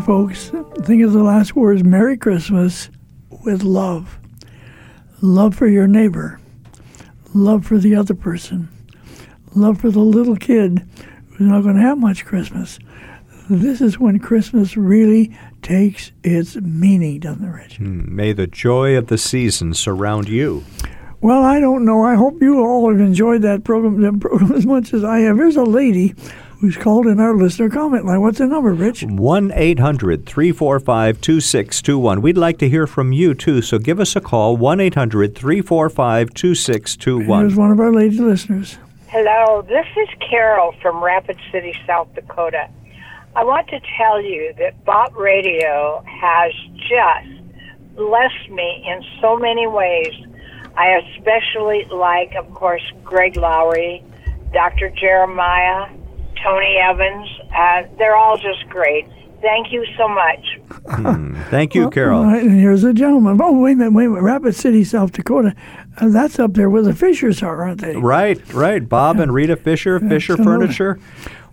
folks, 0.08 0.50
think 0.84 1.02
of 1.02 1.12
the 1.12 1.22
last 1.22 1.54
words 1.54 1.84
Merry 1.84 2.16
Christmas 2.16 2.88
with 3.44 3.62
love. 3.62 4.18
Love 5.20 5.54
for 5.54 5.66
your 5.66 5.86
neighbor, 5.86 6.40
love 7.34 7.66
for 7.66 7.76
the 7.76 7.94
other 7.94 8.14
person, 8.14 8.70
love 9.54 9.78
for 9.78 9.90
the 9.90 10.00
little 10.00 10.36
kid 10.36 10.82
who's 11.28 11.46
not 11.46 11.60
going 11.60 11.76
to 11.76 11.82
have 11.82 11.98
much 11.98 12.24
Christmas. 12.24 12.78
This 13.50 13.82
is 13.82 13.98
when 13.98 14.18
Christmas 14.18 14.78
really 14.78 15.36
takes 15.60 16.10
its 16.24 16.56
meaning, 16.56 17.20
doesn't 17.20 17.44
it, 17.44 17.50
Rich? 17.50 17.76
Hmm, 17.76 18.16
may 18.16 18.32
the 18.32 18.46
joy 18.46 18.96
of 18.96 19.08
the 19.08 19.18
season 19.18 19.74
surround 19.74 20.26
you. 20.26 20.64
Well, 21.20 21.42
I 21.42 21.60
don't 21.60 21.84
know. 21.84 22.02
I 22.02 22.14
hope 22.14 22.40
you 22.40 22.64
all 22.64 22.90
have 22.90 22.98
enjoyed 22.98 23.42
that 23.42 23.62
program, 23.62 24.00
that 24.00 24.20
program 24.20 24.52
as 24.56 24.64
much 24.64 24.94
as 24.94 25.04
I 25.04 25.18
have. 25.18 25.36
Here's 25.36 25.56
a 25.56 25.64
lady 25.64 26.14
who's 26.60 26.76
called 26.76 27.06
in 27.06 27.20
our 27.20 27.36
listener 27.36 27.68
comment 27.70 28.04
line. 28.04 28.20
What's 28.20 28.38
the 28.38 28.46
number, 28.46 28.72
Rich? 28.74 29.04
1 29.04 29.52
800 29.54 30.26
345 30.26 31.20
2621. 31.20 32.20
We'd 32.22 32.36
like 32.36 32.58
to 32.58 32.68
hear 32.68 32.86
from 32.86 33.12
you 33.12 33.34
too, 33.34 33.62
so 33.62 33.78
give 33.78 34.00
us 34.00 34.16
a 34.16 34.20
call 34.20 34.56
1 34.56 34.80
800 34.80 35.34
345 35.34 36.28
Here's 36.28 36.34
2621. 36.34 37.56
one 37.56 37.70
of 37.70 37.80
our 37.80 37.92
lady 37.92 38.18
listeners. 38.18 38.78
Hello, 39.08 39.62
this 39.62 39.86
is 39.96 40.08
Carol 40.28 40.74
from 40.82 41.02
Rapid 41.02 41.38
City, 41.50 41.74
South 41.86 42.08
Dakota. 42.14 42.68
I 43.36 43.44
want 43.44 43.68
to 43.68 43.80
tell 43.96 44.20
you 44.20 44.52
that 44.58 44.84
Bott 44.84 45.16
Radio 45.16 46.02
has 46.06 46.52
just 46.76 47.94
blessed 47.94 48.50
me 48.50 48.84
in 48.86 49.02
so 49.20 49.36
many 49.38 49.66
ways. 49.66 50.12
I 50.76 51.00
especially 51.16 51.84
like, 51.90 52.34
of 52.34 52.52
course, 52.52 52.82
Greg 53.04 53.36
Laurie, 53.36 54.04
Dr. 54.52 54.90
Jeremiah, 54.90 55.88
Tony 56.42 56.76
Evans. 56.76 57.28
Uh, 57.54 57.82
they're 57.98 58.16
all 58.16 58.36
just 58.36 58.68
great. 58.68 59.06
Thank 59.40 59.72
you 59.72 59.86
so 59.96 60.08
much. 60.08 60.58
Thank 61.48 61.74
you, 61.74 61.90
Carol. 61.90 62.20
All 62.20 62.26
right, 62.26 62.42
and 62.42 62.58
here's 62.58 62.82
a 62.82 62.92
gentleman. 62.92 63.38
Oh, 63.40 63.60
wait 63.60 63.72
a 63.72 63.76
minute, 63.76 63.92
wait 63.92 64.06
a 64.06 64.08
minute. 64.08 64.22
Rapid 64.22 64.54
City, 64.56 64.82
South 64.82 65.12
Dakota. 65.12 65.54
Uh, 65.96 66.08
that's 66.08 66.40
up 66.40 66.54
there 66.54 66.68
where 66.68 66.82
the 66.82 66.92
Fishers 66.92 67.40
are, 67.42 67.62
aren't 67.62 67.80
they? 67.80 67.94
Right, 67.94 68.52
right. 68.52 68.88
Bob 68.88 69.20
and 69.20 69.32
Rita 69.32 69.54
Fisher, 69.56 70.00
Fisher 70.00 70.32
Absolutely. 70.32 70.66
Furniture. 70.66 70.98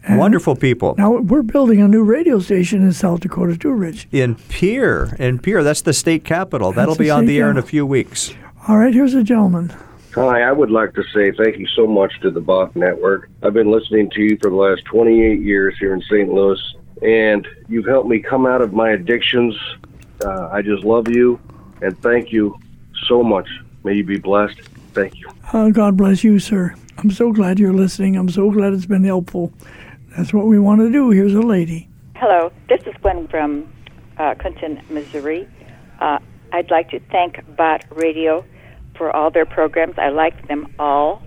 Wonderful 0.10 0.56
people. 0.56 0.96
Now, 0.98 1.18
we're 1.18 1.42
building 1.42 1.82
a 1.82 1.88
new 1.88 2.04
radio 2.04 2.40
station 2.40 2.84
in 2.84 2.94
South 2.94 3.22
Dakota, 3.22 3.58
too, 3.58 3.72
Rich. 3.72 4.08
In 4.12 4.36
Pierre, 4.36 5.16
in 5.18 5.40
Pierre, 5.40 5.64
that's 5.64 5.82
the 5.82 5.94
state 5.94 6.24
capital. 6.24 6.72
That'll 6.72 6.96
be 6.96 7.10
on 7.10 7.26
the 7.26 7.40
air 7.40 7.50
in 7.50 7.58
a 7.58 7.64
few 7.64 7.86
weeks. 7.86 8.34
All 8.68 8.78
right, 8.78 8.94
here's 8.94 9.14
a 9.16 9.24
gentleman. 9.24 9.74
Hi, 10.16 10.44
I 10.44 10.52
would 10.54 10.72
like 10.72 10.94
to 10.94 11.04
say 11.14 11.32
thank 11.32 11.58
you 11.58 11.68
so 11.68 11.86
much 11.86 12.22
to 12.22 12.32
the 12.32 12.40
Bott 12.40 12.74
Network. 12.74 13.30
I've 13.44 13.54
been 13.54 13.70
listening 13.70 14.10
to 14.12 14.22
you 14.22 14.38
for 14.42 14.50
the 14.50 14.56
last 14.56 14.86
28 14.86 15.42
years 15.42 15.76
here 15.78 15.94
in 15.94 16.02
St. 16.04 16.32
Louis, 16.32 16.58
and 17.02 17.46
you've 17.68 17.86
helped 17.86 18.08
me 18.08 18.20
come 18.20 18.46
out 18.46 18.62
of 18.62 18.72
my 18.72 18.92
addictions. 18.92 19.54
Uh, 20.24 20.48
I 20.54 20.62
just 20.62 20.86
love 20.86 21.10
you, 21.10 21.38
and 21.82 22.02
thank 22.02 22.32
you 22.32 22.58
so 23.08 23.24
much. 23.24 23.46
May 23.84 23.96
you 23.96 24.06
be 24.06 24.18
blessed. 24.18 24.62
Thank 24.94 25.20
you. 25.20 25.28
Uh, 25.52 25.72
God 25.72 25.98
bless 25.98 26.24
you, 26.24 26.40
sir. 26.40 26.74
I'm 26.98 27.12
so 27.12 27.34
glad 27.34 27.60
you're 27.60 27.74
listening. 27.74 28.16
I'm 28.16 28.30
so 28.30 28.50
glad 28.52 28.72
it's 28.72 28.86
been 28.86 29.04
helpful. 29.04 29.52
That's 30.16 30.34
what 30.34 30.48
we 30.48 30.60
want 30.60 30.80
to 30.80 30.90
do. 30.90 31.10
Here's 31.10 31.34
a 31.34 31.42
lady. 31.42 31.90
Hello, 32.16 32.54
this 32.70 32.82
is 32.88 32.94
Gwen 33.02 33.28
from 33.28 33.68
uh, 34.18 34.34
Clinton, 34.36 34.82
Missouri. 34.90 35.46
Uh, 36.00 36.20
I'd 36.54 36.72
like 36.72 36.90
to 36.92 37.02
thank 37.12 37.44
Bott 37.58 37.84
Radio 37.92 38.46
for 38.98 39.16
all 39.16 39.32
their 39.32 39.46
programs. 39.46 39.96
I 39.98 40.10
like 40.10 40.48
them 40.48 40.74
all. 40.80 41.22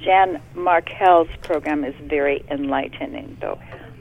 Jan 0.00 0.42
Markell's 0.54 1.28
program 1.42 1.84
is 1.84 1.94
very 2.02 2.44
enlightening, 2.50 3.36
though. 3.40 3.60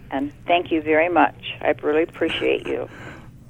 And 0.10 0.32
thank 0.46 0.72
you 0.72 0.82
very 0.82 1.10
much. 1.10 1.54
I 1.62 1.70
really 1.84 2.04
appreciate 2.04 2.68
you. 2.68 2.90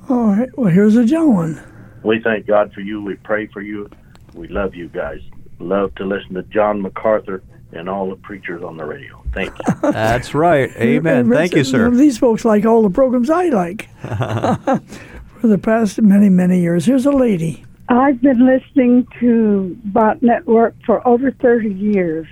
All 0.10 0.28
right, 0.28 0.50
well, 0.58 0.70
here's 0.70 0.96
a 0.96 1.06
gentleman. 1.06 1.60
We 2.04 2.20
thank 2.22 2.48
God 2.48 2.74
for 2.74 2.82
you. 2.82 3.02
We 3.02 3.16
pray 3.16 3.48
for 3.48 3.62
you. 3.62 3.90
We 4.34 4.48
love 4.48 4.76
you 4.76 4.90
guys. 4.90 5.22
Love 5.60 5.94
to 5.96 6.06
listen 6.06 6.34
to 6.34 6.44
John 6.44 6.82
MacArthur 6.82 7.44
and 7.72 7.88
all 7.88 8.10
the 8.10 8.16
preachers 8.16 8.64
on 8.64 8.78
the 8.78 8.86
radio. 8.86 9.24
Thank 9.34 9.54
you. 9.58 9.74
That's 9.92 10.34
right. 10.34 10.72
Amen. 10.76 11.30
Thank 11.30 11.56
you, 11.56 11.64
sir. 11.64 11.90
These 11.92 12.18
folks 12.18 12.44
like 12.44 12.66
all 12.66 12.82
the 12.82 12.90
programs 12.90 13.30
I 13.30 13.50
like 13.50 13.90
for 14.02 15.48
the 15.48 15.58
past 15.58 16.02
many, 16.02 16.30
many 16.30 16.60
years. 16.60 16.86
Here's 16.86 17.06
a 17.06 17.12
lady. 17.12 17.66
I've 17.90 18.22
been 18.22 18.46
listening 18.46 19.08
to 19.20 19.78
Bott 19.86 20.22
Network 20.22 20.76
for 20.86 21.06
over 21.08 21.32
30 21.32 21.74
years. 21.74 22.28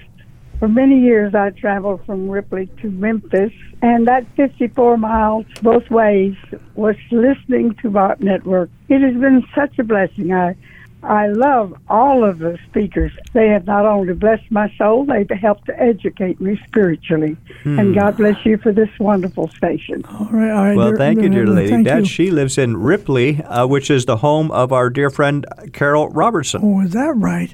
For 0.59 0.67
many 0.67 0.99
years, 0.99 1.33
I 1.33 1.51
traveled 1.51 2.05
from 2.05 2.29
Ripley 2.29 2.67
to 2.81 2.89
Memphis, 2.91 3.53
and 3.81 4.07
that 4.07 4.25
54 4.35 4.97
miles 4.97 5.45
both 5.61 5.89
ways 5.89 6.35
was 6.75 6.95
listening 7.11 7.75
to 7.81 7.89
Bott 7.89 8.19
Network. 8.19 8.69
It 8.89 9.01
has 9.01 9.19
been 9.19 9.45
such 9.55 9.79
a 9.79 9.83
blessing. 9.83 10.33
I, 10.33 10.55
I 11.01 11.27
love 11.27 11.73
all 11.87 12.23
of 12.23 12.39
the 12.39 12.57
speakers. 12.69 13.11
They 13.33 13.47
have 13.47 13.65
not 13.65 13.85
only 13.85 14.13
blessed 14.13 14.51
my 14.51 14.71
soul, 14.77 15.05
they've 15.05 15.29
helped 15.29 15.65
to 15.67 15.81
educate 15.81 16.41
me 16.41 16.59
spiritually. 16.67 17.37
And 17.63 17.95
God 17.95 18.17
bless 18.17 18.45
you 18.45 18.57
for 18.57 18.71
this 18.73 18.89
wonderful 18.99 19.47
station. 19.49 20.03
All 20.05 20.27
right, 20.31 20.51
all 20.51 20.65
right. 20.65 20.75
Well, 20.75 20.89
dear- 20.89 20.97
thank 20.97 21.21
you, 21.21 21.29
dear 21.29 21.47
lady. 21.47 21.69
Thank 21.69 21.87
Dad, 21.87 21.99
you. 21.99 22.05
she 22.05 22.31
lives 22.31 22.57
in 22.57 22.77
Ripley, 22.77 23.41
uh, 23.43 23.65
which 23.65 23.89
is 23.89 24.05
the 24.05 24.17
home 24.17 24.51
of 24.51 24.73
our 24.73 24.89
dear 24.89 25.09
friend 25.09 25.45
Carol 25.71 26.09
Robertson. 26.09 26.61
Oh, 26.63 26.81
is 26.81 26.91
that 26.91 27.13
right? 27.15 27.51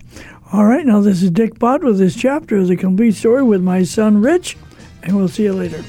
All 0.52 0.66
right, 0.66 0.86
now 0.86 1.02
this 1.02 1.22
is 1.22 1.32
Dick 1.32 1.60
Bott 1.60 1.84
with 1.84 1.98
this 1.98 2.16
chapter 2.16 2.58
of 2.58 2.68
the 2.68 2.76
complete 2.76 3.14
story 3.16 3.44
with 3.44 3.62
my 3.62 3.84
son 3.84 4.22
Rich, 4.22 4.58
and 5.04 5.16
we'll 5.16 5.28
see 5.28 5.44
you 5.44 5.54
later. 5.54 5.84